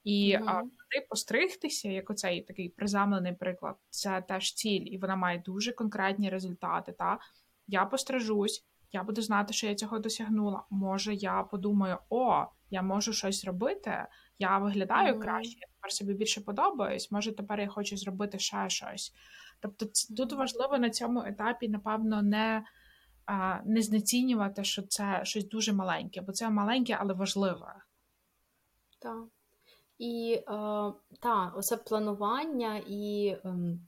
І 0.08 0.36
mm-hmm. 0.36 0.50
а, 0.50 0.62
ти 0.62 1.06
постригтися, 1.08 1.88
як 1.88 2.10
оцей 2.10 2.42
такий 2.42 2.68
приземлений 2.68 3.32
приклад, 3.32 3.76
це 3.90 4.24
теж 4.28 4.54
ціль, 4.54 4.80
і 4.80 4.98
вона 4.98 5.16
має 5.16 5.42
дуже 5.46 5.72
конкретні 5.72 6.30
результати. 6.30 6.92
Та 6.92 7.18
Я 7.66 7.84
пострижусь, 7.84 8.66
я 8.92 9.02
буду 9.02 9.22
знати, 9.22 9.52
що 9.52 9.66
я 9.66 9.74
цього 9.74 9.98
досягнула. 9.98 10.64
Може, 10.70 11.14
я 11.14 11.42
подумаю, 11.42 11.98
о, 12.10 12.46
я 12.70 12.82
можу 12.82 13.12
щось 13.12 13.44
робити, 13.44 14.06
я 14.38 14.58
виглядаю 14.58 15.14
mm-hmm. 15.14 15.22
краще, 15.22 15.58
я 15.60 15.66
тепер 15.66 15.92
собі 15.92 16.14
більше 16.14 16.40
подобаюсь, 16.40 17.10
може, 17.10 17.32
тепер 17.32 17.60
я 17.60 17.68
хочу 17.68 17.96
зробити 17.96 18.38
ще 18.38 18.68
щось. 18.68 19.12
Тобто, 19.60 19.86
тут 20.16 20.32
важливо 20.32 20.78
на 20.78 20.90
цьому 20.90 21.22
етапі, 21.22 21.68
напевно, 21.68 22.22
не. 22.22 22.64
Не 23.64 23.82
знецінювати, 23.82 24.64
що 24.64 24.82
це 24.82 25.20
щось 25.24 25.48
дуже 25.48 25.72
маленьке, 25.72 26.20
бо 26.20 26.32
це 26.32 26.50
маленьке, 26.50 26.96
але 27.00 27.14
важливе. 27.14 27.74
Так. 29.02 29.24
І 29.98 30.32
е, 30.32 30.42
та, 31.20 31.52
оце 31.56 31.76
планування 31.76 32.82
і 32.86 33.26
е, 33.44 33.78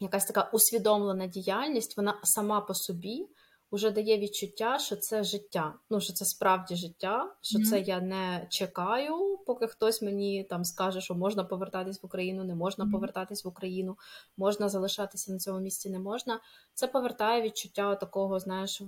якась 0.00 0.24
така 0.24 0.50
усвідомлена 0.52 1.26
діяльність, 1.26 1.96
вона 1.96 2.20
сама 2.22 2.60
по 2.60 2.74
собі 2.74 3.28
вже 3.72 3.90
дає 3.90 4.18
відчуття, 4.18 4.78
що 4.78 4.96
це 4.96 5.24
життя. 5.24 5.74
Ну, 5.90 6.00
що 6.00 6.12
це 6.12 6.24
справді 6.24 6.76
життя, 6.76 7.34
що 7.40 7.58
mm-hmm. 7.58 7.64
це 7.64 7.80
я 7.80 8.00
не 8.00 8.46
чекаю, 8.50 9.38
поки 9.46 9.66
хтось 9.66 10.02
мені 10.02 10.44
там 10.44 10.64
скаже, 10.64 11.00
що 11.00 11.14
можна 11.14 11.44
повертатись 11.44 12.02
в 12.02 12.06
Україну, 12.06 12.44
не 12.44 12.54
можна 12.54 12.84
mm-hmm. 12.84 12.92
повертатись 12.92 13.44
в 13.44 13.48
Україну, 13.48 13.96
можна 14.36 14.68
залишатися 14.68 15.32
на 15.32 15.38
цьому 15.38 15.60
місці, 15.60 15.90
не 15.90 15.98
можна. 15.98 16.40
Це 16.74 16.86
повертає 16.86 17.42
відчуття 17.42 17.94
такого, 17.94 18.40
знаєш, 18.40 18.82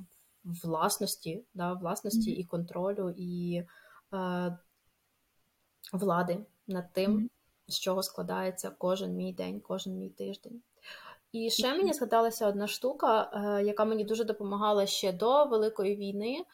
власності, 0.44 1.44
да, 1.55 1.72
власності 1.72 2.31
mm-hmm. 2.31 2.40
і 2.40 2.44
контролю, 2.44 3.14
і 3.16 3.62
е, 4.14 4.59
влади 5.92 6.38
над 6.66 6.92
тим, 6.92 7.16
mm-hmm. 7.16 7.29
з 7.68 7.79
чого 7.79 8.03
складається 8.03 8.70
кожен 8.79 9.12
мій 9.16 9.33
день, 9.33 9.61
кожен 9.61 9.94
мій 9.94 10.11
тиждень. 10.11 10.62
І 11.33 11.51
ще 11.51 11.75
мені 11.75 11.92
згадалася 11.92 12.48
одна 12.48 12.66
штука, 12.66 13.31
е, 13.35 13.64
яка 13.64 13.85
мені 13.85 14.05
дуже 14.05 14.25
допомагала 14.25 14.87
ще 14.87 15.12
до 15.12 15.44
Великої 15.44 15.96
війни, 15.96 16.44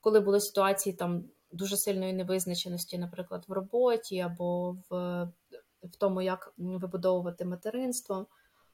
коли 0.00 0.20
були 0.20 0.40
ситуації 0.40 0.96
там 0.96 1.24
дуже 1.52 1.76
сильної 1.76 2.12
невизначеності, 2.12 2.98
наприклад, 2.98 3.44
в 3.48 3.52
роботі 3.52 4.20
або 4.20 4.76
в 4.90 5.28
в 5.82 5.96
тому, 5.96 6.22
як 6.22 6.54
вибудовувати 6.56 7.44
материнство. 7.44 8.26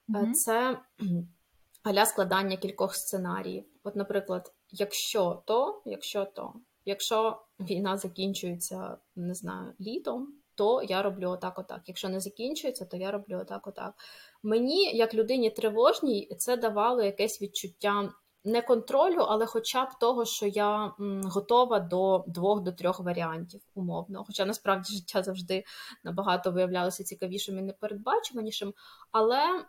Mm-hmm. 0.09 0.33
Це 0.33 0.79
аля 1.83 2.07
складання 2.07 2.57
кількох 2.57 2.94
сценаріїв. 2.94 3.64
От, 3.85 3.96
наприклад, 3.96 4.53
якщо 4.70 5.42
то, 5.46 5.83
якщо 5.85 6.24
то, 6.24 6.55
якщо 6.85 7.42
війна 7.61 7.96
закінчується, 7.96 8.96
не 9.16 9.35
знаю, 9.35 9.72
літом, 9.81 10.35
то 10.61 10.83
я 10.83 11.03
роблю 11.03 11.31
отак, 11.31 11.59
отак. 11.59 11.81
Якщо 11.87 12.09
не 12.09 12.20
закінчується, 12.20 12.85
то 12.85 12.96
я 12.96 13.11
роблю 13.11 13.38
отак, 13.40 13.66
отак. 13.66 13.94
Мені, 14.42 14.96
як 14.96 15.14
людині 15.14 15.51
тривожній, 15.51 16.35
це 16.38 16.57
давало 16.57 17.03
якесь 17.03 17.42
відчуття 17.42 18.12
не 18.44 18.62
контролю, 18.62 19.20
але 19.29 19.46
хоча 19.46 19.85
б 19.85 19.88
того, 20.00 20.24
що 20.24 20.46
я 20.46 20.92
готова 21.24 21.81
до 21.81 22.24
двох 22.26 22.61
до 22.61 22.72
трьох 22.72 23.00
варіантів 23.00 23.61
умовно. 23.74 24.24
Хоча 24.26 24.44
насправді 24.44 24.94
життя 24.94 25.22
завжди 25.22 25.64
набагато 26.05 26.50
виявлялося 26.50 27.05
цікавішим 27.05 27.59
і 27.59 27.62
непередбачуванішим, 27.62 28.74
але 29.12 29.64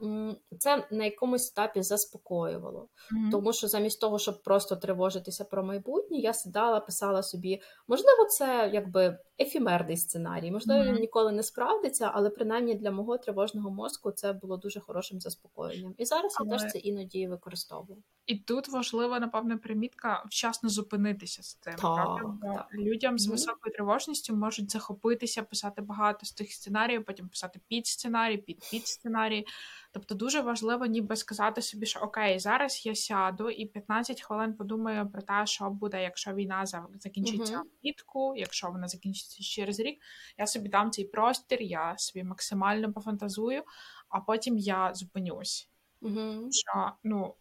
це 0.60 0.88
на 0.91 1.05
якомусь 1.05 1.51
етапі 1.51 1.84
заспокоювало. 1.84 2.79
Mm-hmm. 2.81 3.31
Тому 3.31 3.53
що 3.53 3.67
замість 3.67 4.01
того, 4.01 4.19
щоб 4.19 4.43
просто 4.43 4.75
тривожитися 4.75 5.45
про 5.45 5.63
майбутнє, 5.63 6.17
я 6.17 6.34
сідала, 6.34 6.79
писала 6.79 7.23
собі, 7.23 7.62
можливо, 7.88 8.25
це 8.25 8.69
якби 8.73 9.17
ефімерний 9.39 9.97
сценарій, 9.97 10.51
можливо, 10.51 10.81
mm-hmm. 10.81 10.93
він 10.93 11.01
ніколи 11.01 11.31
не 11.31 11.43
справдиться, 11.43 12.12
але 12.13 12.29
принаймні 12.29 12.75
для 12.75 12.91
мого 12.91 13.17
тривожного 13.17 13.71
мозку 13.71 14.12
це 14.12 14.34
було 14.34 14.57
дуже 14.57 14.79
хорошим 14.79 15.21
заспокоєнням. 15.21 15.95
І 15.97 16.05
зараз 16.05 16.36
але... 16.39 16.49
я 16.49 16.57
теж 16.57 16.71
це 16.71 16.79
іноді 16.79 17.27
використовую. 17.27 18.03
І 18.25 18.36
тут 18.36 18.61
важлива, 18.69 19.19
напевно, 19.19 19.60
примітка 19.60 20.24
вчасно 20.26 20.69
зупинитися 20.69 21.43
з 21.43 21.54
цим. 21.56 21.74
Так, 21.74 22.21
так. 22.41 22.67
Людям 22.74 23.19
з 23.19 23.28
високою 23.28 23.74
тривожністю 23.74 24.36
можуть 24.36 24.71
захопитися, 24.71 25.43
писати 25.43 25.82
багато 25.82 26.26
з 26.26 26.32
тих 26.32 26.52
сценаріїв, 26.52 27.06
потім 27.06 27.30
писати 27.30 27.60
під 27.67 27.88
сценарій, 27.88 28.38
під 28.38 28.69
під 28.71 28.88
сценарій. 28.88 29.45
Тобто 29.91 30.15
дуже 30.15 30.41
важливо 30.41 30.86
ніби 30.86 31.15
сказати 31.15 31.62
собі, 31.62 31.86
що 31.86 32.00
окей, 32.00 32.39
зараз 32.39 32.86
я 32.86 32.95
сяду 32.95 33.50
і 33.50 33.65
15 33.65 34.21
хвилин 34.21 34.54
подумаю 34.54 35.10
про 35.10 35.21
те, 35.21 35.45
що 35.45 35.69
буде, 35.69 36.04
якщо 36.04 36.34
війна 36.34 36.65
закінчиться 37.00 37.62
влітку, 37.84 38.34
якщо 38.36 38.69
вона 38.69 38.88
закінчиться 38.88 39.43
через 39.43 39.80
рік. 39.80 40.02
Я 40.38 40.47
собі 40.47 40.69
дам 40.69 40.91
цей 40.91 41.06
простір, 41.06 41.62
я 41.62 41.97
собі 41.97 42.24
максимально 42.24 42.93
пофантазую, 42.93 43.63
а 44.10 44.19
потім 44.19 44.58
я 44.58 44.93
зупинюсь. 44.93 45.69
Uh-huh. 46.02 46.47
Що, 46.52 46.91
ну, 47.04 47.36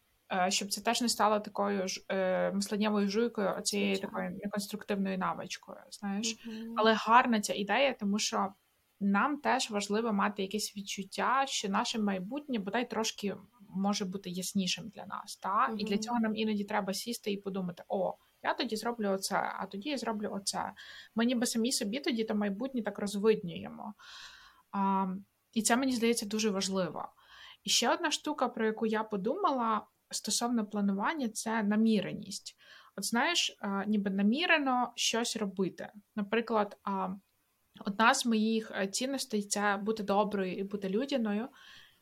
щоб 0.49 0.71
це 0.71 0.81
теж 0.81 1.03
не 1.03 1.09
стало 1.09 1.41
такою 1.41 1.89
ж 1.89 2.05
е, 2.09 2.53
мисленнєвою 2.53 3.09
жуйкою, 3.09 3.55
оцією 3.59 3.99
такою 3.99 4.31
неконструктивною 4.31 5.19
навичкою. 5.19 5.79
Знаєш, 5.91 6.27
mm-hmm. 6.27 6.73
але 6.77 6.93
гарна 6.93 7.41
ця 7.41 7.55
ідея, 7.55 7.97
тому 8.01 8.19
що 8.19 8.49
нам 9.01 9.37
теж 9.37 9.71
важливо 9.71 10.13
мати 10.13 10.43
якесь 10.43 10.77
відчуття, 10.77 11.45
що 11.47 11.69
наше 11.69 11.99
майбутнє 11.99 12.59
бодай 12.59 12.91
трошки 12.91 13.37
може 13.69 14.05
бути 14.05 14.31
яснішим 14.31 14.89
для 14.89 15.07
нас. 15.07 15.37
Та? 15.37 15.49
Mm-hmm. 15.49 15.77
І 15.77 15.85
для 15.85 15.99
цього 15.99 16.21
нам 16.21 16.37
іноді 16.37 16.65
треба 16.65 16.95
сісти 16.95 17.33
і 17.33 17.37
подумати: 17.37 17.83
о, 17.89 18.15
я 18.43 18.55
тоді 18.55 18.77
зроблю 18.77 19.11
оце, 19.11 19.53
а 19.59 19.67
тоді 19.67 19.89
я 19.89 19.99
зроблю 19.99 20.31
оце. 20.33 20.73
Ми 21.15 21.25
ніби 21.25 21.47
самі 21.47 21.73
собі 21.73 22.01
тоді 22.01 22.25
то 22.25 22.35
майбутнє 22.35 22.83
так 22.83 22.99
розвиднюємо. 22.99 23.95
А, 24.73 25.07
І 25.53 25.63
це 25.63 25.77
мені 25.77 25.93
здається 25.93 26.27
дуже 26.27 26.51
важливо. 26.51 27.09
І 27.65 27.71
ще 27.71 27.95
одна 27.95 28.11
штука, 28.11 28.49
про 28.49 28.67
яку 28.67 28.87
я 28.87 29.05
подумала, 29.05 29.87
стосовно 30.11 30.67
планування 30.67 31.29
це 31.29 31.63
наміреність. 31.63 32.57
От 32.97 33.05
знаєш, 33.05 33.57
ніби 33.87 34.11
намірено 34.11 34.93
щось 34.97 35.37
робити. 35.37 35.93
Наприклад, 36.17 36.79
одна 37.87 38.15
з 38.15 38.27
моїх 38.27 38.71
е, 38.75 38.87
цінностей 38.87 39.43
це 39.43 39.77
бути 39.77 40.03
доброю 40.03 40.57
і 40.57 40.63
бути 40.63 40.89
людяною. 40.89 41.49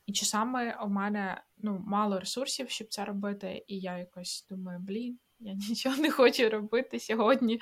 І 0.07 0.13
часами 0.13 0.77
у 0.85 0.89
мене 0.89 1.43
ну, 1.59 1.85
мало 1.87 2.21
ресурсів, 2.21 2.71
щоб 2.71 2.89
це 2.89 3.05
робити, 3.05 3.65
і 3.67 3.79
я 3.79 3.99
якось 3.99 4.47
думаю, 4.51 4.79
блін, 4.79 5.19
я 5.41 5.55
нічого 5.69 5.97
не 5.97 6.11
хочу 6.11 6.49
робити 6.49 7.01
сьогодні 7.01 7.61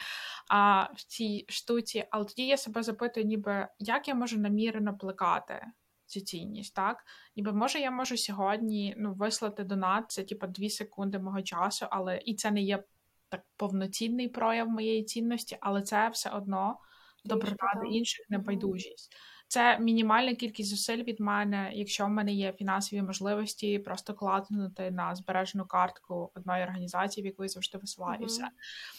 а, 0.49 0.83
в 0.83 1.03
цій 1.03 1.45
штуці. 1.49 2.05
Але 2.11 2.25
тоді 2.25 2.47
я 2.47 2.57
себе 2.57 2.83
запитую, 2.83 3.27
ніби 3.27 3.69
як 3.79 4.09
я 4.09 4.15
можу 4.15 4.39
намірено 4.39 4.99
плекати 4.99 5.67
цю 6.07 6.21
цінність, 6.21 6.75
так? 6.75 7.05
Ніби 7.37 7.53
може 7.53 7.79
я 7.79 7.91
можу 7.91 8.17
сьогодні 8.17 8.95
ну, 8.99 9.13
вислати 9.15 9.65
донат, 9.65 10.05
це 10.09 10.23
типу 10.23 10.47
дві 10.47 10.71
секунди 10.71 11.19
мого 11.19 11.43
часу, 11.43 11.87
але 11.91 12.21
і 12.25 12.35
це 12.35 12.51
не 12.51 12.63
є 12.63 12.83
так 13.29 13.43
повноцінний 13.57 14.29
прояв 14.29 14.69
моєї 14.69 15.05
цінності, 15.05 15.59
але 15.61 15.83
це 15.83 16.09
все 16.09 16.31
одно 16.31 16.79
доброта 17.25 17.73
до 17.83 17.91
інших 17.91 18.27
небайдужість. 18.31 19.17
Це 19.49 19.79
мінімальна 19.79 20.35
кількість 20.35 20.71
зусиль 20.71 21.03
від 21.03 21.21
мене, 21.21 21.71
якщо 21.75 22.07
в 22.07 22.09
мене 22.09 22.33
є 22.33 22.53
фінансові 22.53 23.03
можливості, 23.03 23.79
просто 23.79 24.15
кладнути 24.15 24.91
на 24.91 25.15
збережену 25.15 25.65
картку 25.65 26.31
одної 26.35 26.63
організації, 26.63 27.25
в 27.25 27.27
яку 27.27 27.43
я 27.43 27.49
завжди 27.49 27.79
висилаю, 27.79 28.21
mm-hmm. 28.21 28.49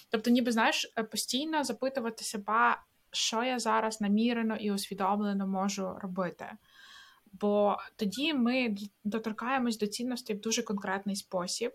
Тобто, 0.10 0.32
ніби 0.32 0.52
знаєш, 0.52 0.93
постійно 1.12 1.63
запитувати 1.63 2.24
себе, 2.24 2.78
що 3.12 3.43
я 3.43 3.60
зараз 3.60 4.02
намірено 4.02 4.56
і 4.56 4.72
усвідомлено 4.72 5.48
можу 5.48 5.98
робити. 6.02 6.52
Бо 7.34 7.78
тоді 7.96 8.34
ми 8.34 8.76
доторкаємось 9.04 9.78
до 9.78 9.88
цінностей 9.88 10.36
в 10.36 10.42
дуже 10.42 10.63
конкретний 10.63 11.16
спосіб. 11.16 11.72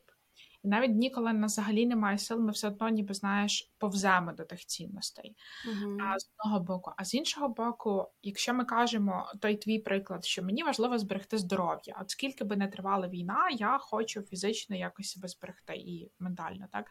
І 0.63 0.69
навіть 0.69 0.93
дні, 0.93 1.11
коли 1.11 1.33
нас 1.33 1.53
взагалі 1.53 1.87
немає 1.87 2.19
сил, 2.19 2.41
ми 2.41 2.53
все 2.53 2.69
одно, 2.69 2.89
ніби 2.89 3.15
знаєш, 3.15 3.73
повземо 3.79 4.33
до 4.33 4.45
тих 4.45 4.65
цінностей. 4.67 5.37
Uh-huh. 5.69 5.97
А 6.03 6.19
з 6.19 6.31
одного 6.39 6.61
боку. 6.65 6.93
А 6.97 7.05
з 7.05 7.15
іншого 7.15 7.49
боку, 7.49 8.07
якщо 8.23 8.55
ми 8.55 8.65
кажемо 8.65 9.33
той 9.41 9.57
твій 9.57 9.79
приклад, 9.79 10.25
що 10.25 10.43
мені 10.43 10.63
важливо 10.63 10.99
зберегти 10.99 11.39
здоров'я, 11.39 11.99
от 12.01 12.11
скільки 12.11 12.45
би 12.45 12.57
не 12.57 12.69
тривала 12.69 13.09
війна, 13.09 13.49
я 13.51 13.79
хочу 13.79 14.23
фізично 14.23 14.77
якось 14.77 15.11
себе 15.11 15.29
зберегти 15.29 15.75
і 15.75 16.11
ментально, 16.19 16.67
так 16.73 16.87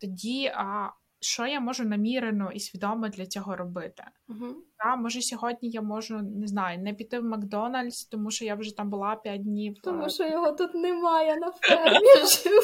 тоді 0.00 0.46
а, 0.46 0.90
що 1.20 1.46
я 1.46 1.60
можу 1.60 1.84
намірено 1.84 2.50
і 2.52 2.60
свідомо 2.60 3.08
для 3.08 3.26
цього 3.26 3.56
робити. 3.56 4.04
Uh-huh. 4.28 4.54
Та, 4.78 4.96
Може, 4.96 5.22
сьогодні 5.22 5.70
я 5.70 5.82
можу 5.82 6.22
не 6.22 6.46
знаю, 6.46 6.78
не 6.78 6.94
піти 6.94 7.18
в 7.18 7.24
Макдональдс, 7.24 8.04
тому 8.04 8.30
що 8.30 8.44
я 8.44 8.54
вже 8.54 8.76
там 8.76 8.90
була 8.90 9.16
5 9.16 9.42
днів. 9.42 9.76
Тому 9.82 10.10
що 10.10 10.26
його 10.28 10.52
тут 10.52 10.74
немає 10.74 11.36
на 11.36 11.52
фермі 11.52 12.26
живу. 12.42 12.60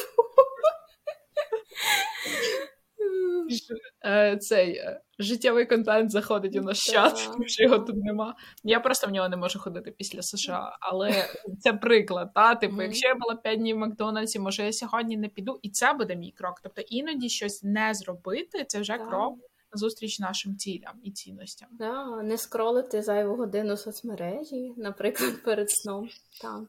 Е, 4.05 4.37
цей 4.37 4.77
е, 4.77 5.01
життєвий 5.19 5.67
контент 5.67 6.11
заходить 6.11 6.57
у 6.57 6.61
наш 6.61 6.79
чат, 6.79 7.31
тому 7.33 7.49
що 7.49 7.63
його 7.63 7.79
тут 7.79 7.97
нема. 7.97 8.35
Я 8.65 8.81
просто 8.81 9.07
в 9.07 9.11
нього 9.11 9.29
не 9.29 9.37
можу 9.37 9.59
ходити 9.59 9.91
після 9.91 10.23
США, 10.23 10.77
але 10.81 11.29
це 11.61 11.73
приклад. 11.73 12.35
Та? 12.35 12.55
Типу, 12.55 12.83
якщо 12.83 13.09
я 13.09 13.15
була 13.15 13.37
5 13.37 13.59
днів 13.59 13.77
в 13.77 13.79
Макдональдсі, 13.79 14.39
може 14.39 14.65
я 14.65 14.73
сьогодні 14.73 15.17
не 15.17 15.29
піду, 15.29 15.59
і 15.63 15.71
це 15.71 15.93
буде 15.93 16.17
мій 16.17 16.33
крок. 16.33 16.61
Тобто 16.63 16.83
іноді 16.83 17.29
щось 17.29 17.63
не 17.63 17.95
зробити, 17.95 18.65
це 18.69 18.81
вже 18.81 18.99
крок 18.99 19.39
зустріч 19.73 20.21
нашим 20.21 20.57
цілям 20.57 21.01
і 21.03 21.11
цінностям. 21.11 21.69
Да, 21.73 22.23
Не 22.23 22.39
скролити 22.39 23.03
зайву 23.03 23.37
годину 23.37 23.77
соцмережі, 23.77 24.75
наприклад, 24.77 25.43
перед 25.45 25.71
сном. 25.71 26.09
Так. 26.43 26.63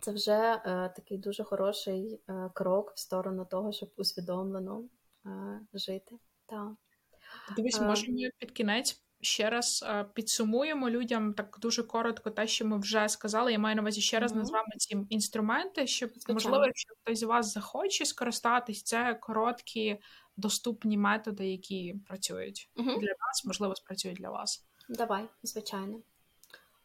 Це 0.00 0.12
вже 0.12 0.32
е, 0.32 0.92
такий 0.96 1.18
дуже 1.18 1.44
хороший 1.44 2.20
е, 2.28 2.50
крок 2.54 2.92
в 2.96 3.00
сторону 3.00 3.46
того, 3.50 3.72
щоб 3.72 3.88
усвідомлено 3.96 4.84
жити. 5.74 6.18
Так. 6.46 6.72
Дивись, 7.56 7.80
е, 7.80 7.84
може 7.84 8.12
ми 8.12 8.30
під 8.38 8.50
кінець 8.50 9.02
ще 9.22 9.50
раз 9.50 9.84
е, 9.88 10.04
підсумуємо 10.14 10.90
людям 10.90 11.34
так 11.34 11.56
дуже 11.60 11.82
коротко 11.82 12.30
те, 12.30 12.46
що 12.46 12.66
ми 12.66 12.78
вже 12.78 13.08
сказали. 13.08 13.52
Я 13.52 13.58
маю 13.58 13.76
на 13.76 13.82
увазі 13.82 14.00
ще 14.00 14.20
раз 14.20 14.34
назвемо 14.34 14.66
ці 14.78 15.06
інструменти, 15.08 15.86
щоб 15.86 16.10
Звичайно. 16.10 16.34
можливо, 16.34 16.64
якщо 16.64 16.94
хтось 17.02 17.18
з 17.18 17.22
вас 17.22 17.52
захоче 17.52 18.04
скористатись, 18.04 18.82
це 18.82 19.14
короткі 19.14 19.98
доступні 20.36 20.98
методи, 20.98 21.48
які 21.48 21.94
працюють 22.06 22.70
mm-hmm. 22.76 23.00
для 23.00 23.14
нас, 23.26 23.44
можливо, 23.44 23.74
спрацюють 23.74 24.18
для 24.18 24.30
вас. 24.30 24.66
Давай, 24.88 25.24
звичайно. 25.42 26.00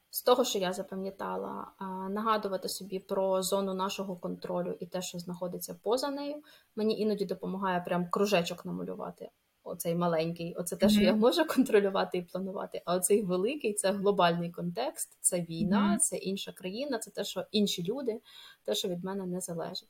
З 0.10 0.24
того, 0.24 0.46
що 0.46 0.60
я 0.60 0.74
запам'ятала, 0.74 1.72
нагадувати 2.10 2.70
собі 2.70 3.00
про 3.00 3.43
зону 3.43 3.74
нашого 3.74 4.15
контролю 4.15 4.78
і 4.80 4.86
те, 4.86 5.02
що 5.02 5.20
знаходиться 5.20 5.80
поза 5.84 6.10
нею, 6.10 6.43
мені 6.76 7.00
іноді 7.00 7.26
допомагає 7.26 7.82
прям 7.82 8.10
кружечок 8.10 8.65
намалювати 8.65 9.30
оцей 9.67 9.96
маленький, 9.96 10.56
оце 10.56 10.76
те, 10.76 10.89
що 10.89 11.02
mm-hmm. 11.02 11.06
я 11.06 11.15
можу 11.15 11.46
контролювати 11.56 12.17
і 12.17 12.22
планувати. 12.22 12.82
А 12.86 12.96
оцей 12.96 13.22
великий 13.22 13.74
це 13.74 13.91
глобальний 13.91 14.52
контекст, 14.52 15.17
це 15.22 15.41
війна, 15.41 15.93
mm-hmm. 15.93 15.98
це 15.98 16.17
інша 16.17 16.52
країна, 16.52 17.00
це 17.00 17.12
те, 17.12 17.24
що 17.24 17.46
інші 17.52 17.84
люди, 17.84 18.22
те, 18.63 18.76
що 18.76 18.88
від 18.88 19.04
мене 19.04 19.26
не 19.26 19.41
залежить. 19.41 19.89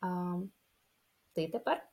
А, 0.00 0.34
Ти 1.32 1.48
тепер? 1.48 1.89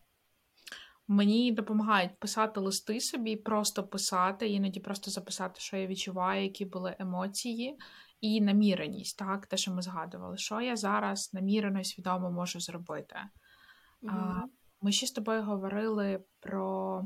Мені 1.07 1.51
допомагають 1.51 2.19
писати 2.19 2.59
листи 2.59 2.99
собі, 2.99 3.35
просто 3.35 3.87
писати, 3.87 4.49
іноді 4.49 4.79
просто 4.79 5.11
записати, 5.11 5.59
що 5.59 5.77
я 5.77 5.87
відчуваю, 5.87 6.43
які 6.43 6.65
були 6.65 6.95
емоції, 6.99 7.77
і 8.21 8.41
наміреність, 8.41 9.17
так, 9.17 9.47
те, 9.47 9.57
що 9.57 9.73
ми 9.73 9.81
згадували, 9.81 10.37
що 10.37 10.61
я 10.61 10.75
зараз 10.75 11.33
намірено 11.33 11.79
і 11.79 11.83
свідомо 11.83 12.31
можу 12.31 12.59
зробити. 12.59 13.15
Mm-hmm. 13.15 14.09
А, 14.09 14.43
ми 14.81 14.91
ще 14.91 15.07
з 15.07 15.11
тобою 15.11 15.43
говорили 15.43 16.23
про 16.39 17.03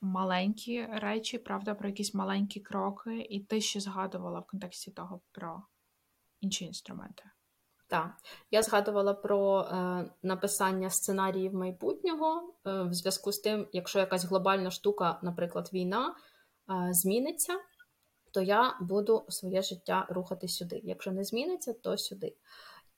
маленькі 0.00 0.86
речі, 0.86 1.38
правда, 1.38 1.74
про 1.74 1.88
якісь 1.88 2.14
маленькі 2.14 2.60
кроки, 2.60 3.20
і 3.30 3.40
ти 3.40 3.60
ще 3.60 3.80
згадувала 3.80 4.40
в 4.40 4.46
контексті 4.46 4.90
того 4.90 5.20
про 5.32 5.62
інші 6.40 6.64
інструменти. 6.64 7.22
Так, 7.88 8.10
я 8.50 8.62
згадувала 8.62 9.14
про 9.14 9.60
е, 9.60 10.04
написання 10.22 10.90
сценаріїв 10.90 11.54
майбутнього 11.54 12.54
е, 12.66 12.82
в 12.82 12.94
зв'язку 12.94 13.32
з 13.32 13.38
тим, 13.38 13.68
якщо 13.72 13.98
якась 13.98 14.24
глобальна 14.24 14.70
штука, 14.70 15.18
наприклад, 15.22 15.70
війна, 15.72 16.14
е, 16.70 16.92
зміниться, 16.92 17.52
то 18.32 18.42
я 18.42 18.76
буду 18.80 19.24
своє 19.28 19.62
життя 19.62 20.06
рухати 20.08 20.48
сюди. 20.48 20.80
Якщо 20.84 21.12
не 21.12 21.24
зміниться, 21.24 21.72
то 21.72 21.98
сюди. 21.98 22.36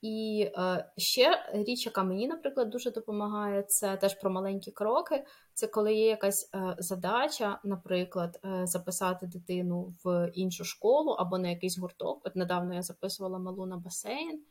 І 0.01 0.49
е, 0.57 0.91
ще 0.97 1.49
річ, 1.53 1.85
яка 1.85 2.03
мені, 2.03 2.27
наприклад, 2.27 2.69
дуже 2.69 2.91
допомагає, 2.91 3.63
це 3.63 3.97
теж 3.97 4.15
про 4.15 4.29
маленькі 4.29 4.71
кроки. 4.71 5.25
Це 5.53 5.67
коли 5.67 5.93
є 5.93 6.07
якась 6.07 6.49
е, 6.55 6.75
задача, 6.79 7.59
наприклад, 7.63 8.39
е, 8.45 8.67
записати 8.67 9.27
дитину 9.27 9.93
в 10.03 10.31
іншу 10.33 10.63
школу 10.63 11.11
або 11.11 11.37
на 11.37 11.49
якийсь 11.49 11.77
гурток. 11.77 12.21
От 12.25 12.35
недавно 12.35 12.75
я 12.75 12.81
записувала 12.81 13.39
малу 13.39 13.65
на 13.65 13.77
басейн. 13.77 14.41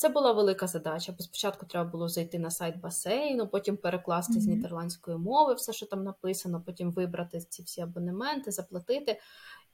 Це 0.00 0.08
була 0.08 0.32
велика 0.32 0.66
задача, 0.66 1.12
бо 1.12 1.24
спочатку 1.24 1.66
треба 1.66 1.90
було 1.90 2.08
зайти 2.08 2.38
на 2.38 2.50
сайт 2.50 2.80
басейну, 2.80 3.48
потім 3.48 3.76
перекласти 3.76 4.32
mm-hmm. 4.32 4.40
з 4.40 4.46
нідерландської 4.46 5.16
мови 5.16 5.54
все, 5.54 5.72
що 5.72 5.86
там 5.86 6.04
написано, 6.04 6.62
потім 6.66 6.92
вибрати 6.92 7.40
ці 7.40 7.62
всі 7.62 7.80
абонементи, 7.80 8.50
заплатити. 8.50 9.20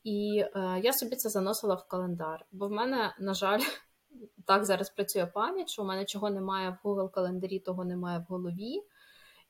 І 0.04 0.44
е, 0.56 0.80
я 0.82 0.92
собі 0.92 1.16
це 1.16 1.28
заносила 1.28 1.74
в 1.74 1.88
календар. 1.88 2.46
Бо 2.52 2.68
в 2.68 2.70
мене, 2.70 3.14
на 3.20 3.34
жаль, 3.34 3.60
так 4.46 4.64
зараз 4.64 4.90
працює 4.90 5.26
пам'ять, 5.26 5.68
що 5.68 5.82
у 5.82 5.86
мене 5.86 6.04
чого 6.04 6.30
немає 6.30 6.78
в 6.84 6.88
Google 6.88 7.10
календарі, 7.10 7.58
того 7.58 7.84
немає 7.84 8.18
в 8.18 8.32
голові. 8.32 8.82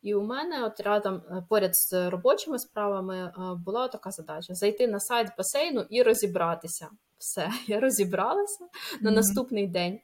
І 0.03 0.15
у 0.15 0.23
мене 0.23 0.65
от 0.65 0.81
рядом 0.81 1.15
е, 1.15 1.47
поряд 1.49 1.71
з 1.75 2.11
робочими 2.11 2.59
справами 2.59 3.17
е, 3.17 3.33
була 3.65 3.89
така 3.89 4.11
задача: 4.11 4.55
зайти 4.55 4.87
на 4.87 5.01
сайт 5.01 5.29
басейну 5.39 5.87
і 5.91 6.03
розібратися. 6.03 6.89
Все, 7.19 7.51
я 7.67 7.81
розібралася 7.81 8.65
mm-hmm. 8.65 9.03
на 9.03 9.11
наступний 9.11 9.67
день. 9.67 10.01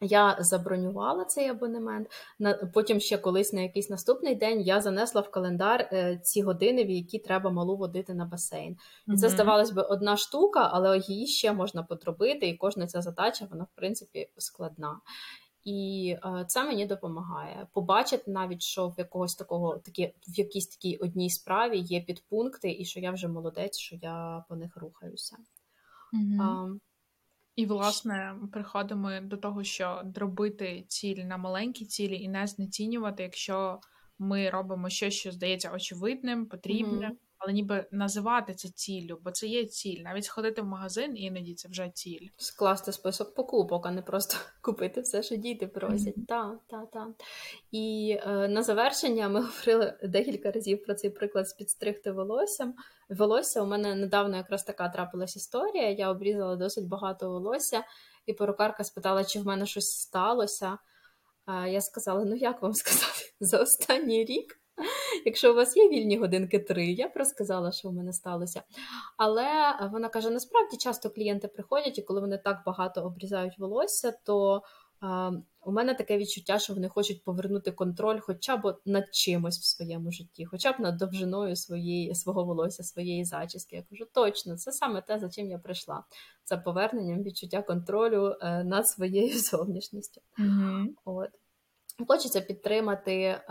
Я 0.00 0.36
забронювала 0.40 1.24
цей 1.24 1.48
абонемент. 1.48 2.08
Потім 2.74 3.00
ще 3.00 3.18
колись 3.18 3.52
на 3.52 3.60
якийсь 3.60 3.90
наступний 3.90 4.34
день 4.34 4.60
я 4.60 4.80
занесла 4.80 5.20
в 5.20 5.30
календар 5.30 5.88
е, 5.92 6.20
ці 6.22 6.42
години, 6.42 6.84
в 6.84 6.90
які 6.90 7.18
треба 7.18 7.50
малу 7.50 7.76
водити 7.76 8.14
на 8.14 8.24
басейн. 8.24 8.76
І 9.08 9.16
це 9.16 9.28
здавалось 9.28 9.70
би 9.70 9.82
одна 9.82 10.16
штука, 10.16 10.70
але 10.72 10.98
її 10.98 11.26
ще 11.26 11.52
можна 11.52 11.82
подробити, 11.82 12.48
і 12.48 12.56
кожна 12.56 12.86
ця 12.86 13.02
задача, 13.02 13.46
вона, 13.50 13.64
в 13.64 13.76
принципі, 13.76 14.28
складна. 14.36 15.00
І 15.64 16.16
е, 16.24 16.44
це 16.48 16.64
мені 16.64 16.86
допомагає 16.86 17.66
побачити 17.72 18.30
навіть, 18.30 18.62
що 18.62 18.88
в 18.88 18.94
якогось 18.98 19.34
такого 19.34 19.78
такі 19.78 20.14
в 20.28 20.38
якійсь 20.38 20.66
такій 20.66 20.96
одній 20.96 21.30
справі 21.30 21.78
є 21.78 22.00
підпункти, 22.00 22.76
і 22.78 22.84
що 22.84 23.00
я 23.00 23.10
вже 23.10 23.28
молодець, 23.28 23.78
що 23.78 23.96
я 23.96 24.44
по 24.48 24.56
них 24.56 24.76
рухаюся. 24.76 25.36
Mm-hmm. 26.12 26.78
І, 27.56 27.66
власне, 27.66 28.34
приходимо 28.52 29.10
до 29.22 29.36
того, 29.36 29.64
що 29.64 30.02
дробити 30.04 30.84
ціль 30.88 31.16
на 31.16 31.36
маленькі 31.36 31.84
цілі 31.84 32.20
і 32.20 32.28
не 32.28 32.46
знецінювати, 32.46 33.22
якщо 33.22 33.80
ми 34.18 34.50
робимо 34.50 34.88
щось, 34.88 35.14
що 35.14 35.32
здається 35.32 35.70
очевидним, 35.70 36.46
потрібним. 36.46 37.18
Але 37.38 37.52
ніби 37.52 37.86
називати 37.90 38.54
це 38.54 38.68
ціллю, 38.68 39.18
бо 39.22 39.30
це 39.30 39.46
є 39.46 39.64
ціль. 39.64 40.02
Навіть 40.02 40.24
сходити 40.24 40.62
в 40.62 40.64
магазин 40.64 41.16
іноді 41.16 41.54
це 41.54 41.68
вже 41.68 41.90
ціль. 41.94 42.28
Скласти 42.36 42.92
список 42.92 43.34
покупок, 43.34 43.86
а 43.86 43.90
не 43.90 44.02
просто 44.02 44.36
купити 44.60 45.00
все, 45.00 45.22
що 45.22 45.36
діти 45.36 45.66
просять. 45.66 46.18
Mm-hmm. 46.18 46.26
Так, 46.26 46.58
так, 46.66 46.90
так. 46.90 47.08
І 47.70 48.16
е, 48.26 48.48
на 48.48 48.62
завершення 48.62 49.28
ми 49.28 49.40
говорили 49.66 49.98
декілька 50.02 50.50
разів 50.50 50.84
про 50.84 50.94
цей 50.94 51.10
приклад 51.10 51.48
з 51.48 51.52
підстригти 51.52 52.12
волоссям 52.12 52.74
волосся. 53.08 53.62
У 53.62 53.66
мене 53.66 53.94
недавно 53.94 54.36
якраз 54.36 54.62
така 54.62 54.88
трапилась 54.88 55.36
історія. 55.36 55.90
Я 55.90 56.10
обрізала 56.10 56.56
досить 56.56 56.88
багато 56.88 57.30
волосся, 57.30 57.84
і 58.26 58.32
перукарка 58.32 58.84
спитала, 58.84 59.24
чи 59.24 59.40
в 59.40 59.46
мене 59.46 59.66
щось 59.66 59.90
сталося. 59.90 60.78
Я 61.68 61.80
сказала: 61.80 62.24
ну 62.24 62.36
як 62.36 62.62
вам 62.62 62.72
сказати, 62.74 63.34
за 63.40 63.58
останній 63.58 64.24
рік. 64.24 64.60
Якщо 65.24 65.52
у 65.52 65.56
вас 65.56 65.76
є 65.76 65.88
вільні 65.88 66.18
годинки 66.18 66.58
три, 66.58 66.86
я 66.86 67.08
б 67.08 67.12
розказала, 67.14 67.72
що 67.72 67.88
в 67.88 67.92
мене 67.92 68.12
сталося. 68.12 68.62
Але 69.16 69.46
вона 69.92 70.08
каже: 70.08 70.30
насправді 70.30 70.76
часто 70.76 71.10
клієнти 71.10 71.48
приходять, 71.48 71.98
і 71.98 72.02
коли 72.02 72.20
вони 72.20 72.38
так 72.38 72.62
багато 72.66 73.02
обрізають 73.02 73.58
волосся, 73.58 74.12
то 74.24 74.62
у 75.64 75.72
мене 75.72 75.94
таке 75.94 76.18
відчуття, 76.18 76.58
що 76.58 76.74
вони 76.74 76.88
хочуть 76.88 77.24
повернути 77.24 77.72
контроль 77.72 78.18
хоча 78.20 78.56
б 78.56 78.76
над 78.84 79.14
чимось 79.14 79.58
в 79.58 79.64
своєму 79.64 80.12
житті, 80.12 80.44
хоча 80.44 80.72
б 80.72 80.80
над 80.80 80.96
довжиною 80.96 81.56
своєї, 81.56 82.14
свого 82.14 82.44
волосся, 82.44 82.82
своєї 82.82 83.24
зачіски. 83.24 83.76
Я 83.76 83.82
кажу, 83.90 84.04
точно, 84.12 84.56
це 84.56 84.72
саме 84.72 85.02
те, 85.02 85.18
за 85.18 85.30
чим 85.30 85.50
я 85.50 85.58
прийшла. 85.58 86.04
Це 86.44 86.56
поверненням 86.56 87.22
відчуття 87.22 87.62
контролю 87.62 88.36
е, 88.40 88.64
над 88.64 88.88
своєю 88.88 89.38
зовнішністю. 89.38 90.20
Mm-hmm. 90.38 90.86
От. 91.04 91.30
Хочеться 92.08 92.40
підтримати, 92.40 93.14
е, 93.14 93.42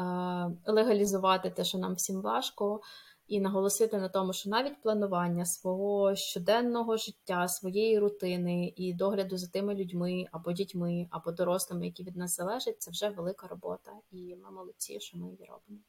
легалізувати 0.66 1.50
те, 1.50 1.64
що 1.64 1.78
нам 1.78 1.94
всім 1.94 2.22
важко 2.22 2.82
і 3.28 3.40
наголосити 3.40 3.98
на 3.98 4.10
тому, 4.10 4.34
що 4.34 4.50
навіть 4.50 4.82
планування 4.82 5.46
свого 5.46 6.16
щоденного 6.16 6.98
життя, 6.98 7.48
своєї 7.48 8.00
рутини 8.00 8.74
і 8.76 8.94
догляду 8.94 9.38
за 9.38 9.48
тими 9.48 9.76
людьми 9.76 10.26
або 10.32 10.52
дітьми, 10.52 11.08
або 11.12 11.32
дорослими, 11.32 11.86
які 11.86 12.04
від 12.04 12.16
нас 12.16 12.36
залежать, 12.36 12.82
це 12.82 12.92
вже 12.92 13.10
велика 13.10 13.48
робота, 13.48 13.92
і 14.12 14.36
ми 14.36 14.52
молодці, 14.52 15.00
що 15.00 15.18
ми 15.18 15.30
її 15.30 15.46
робимо. 15.46 15.82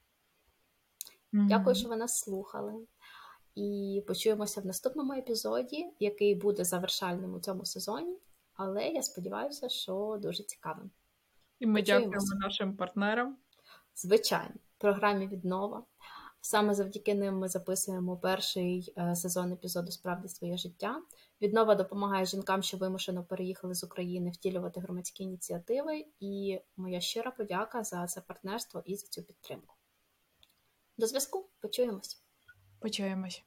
Mm-hmm. 1.32 1.48
Дякую, 1.48 1.76
що 1.76 1.88
ви 1.88 1.96
нас 1.96 2.18
слухали. 2.18 2.74
І 3.54 4.02
почуємося 4.06 4.60
в 4.60 4.66
наступному 4.66 5.12
епізоді, 5.12 5.86
який 6.00 6.34
буде 6.34 6.64
завершальним 6.64 7.34
у 7.34 7.40
цьому 7.40 7.64
сезоні. 7.64 8.18
Але 8.54 8.88
я 8.88 9.02
сподіваюся, 9.02 9.68
що 9.68 10.18
дуже 10.22 10.42
цікавим. 10.42 10.90
І 11.64 11.66
ми 11.66 11.82
дякуємо 11.82 12.26
нашим 12.40 12.76
партнерам. 12.76 13.36
Звичайно, 13.96 14.54
програмі 14.78 15.26
віднова. 15.26 15.84
Саме 16.40 16.74
завдяки 16.74 17.14
ним 17.14 17.38
ми 17.38 17.48
записуємо 17.48 18.16
перший 18.16 18.94
е, 18.98 19.16
сезон 19.16 19.52
епізоду 19.52 19.90
Справді 19.90 20.28
своє 20.28 20.56
життя. 20.56 21.02
Віднова 21.42 21.74
допомагає 21.74 22.26
жінкам, 22.26 22.62
що 22.62 22.76
вимушено 22.76 23.24
переїхали 23.24 23.74
з 23.74 23.84
України 23.84 24.30
втілювати 24.30 24.80
громадські 24.80 25.24
ініціативи. 25.24 26.06
І 26.20 26.60
моя 26.76 27.00
щира 27.00 27.30
подяка 27.30 27.84
за 27.84 28.06
це 28.06 28.20
партнерство 28.20 28.82
і 28.86 28.96
за 28.96 29.06
цю 29.06 29.22
підтримку. 29.22 29.74
До 30.98 31.06
зв'язку. 31.06 31.48
Почуємось. 31.60 32.22
Почуємось. 32.80 33.42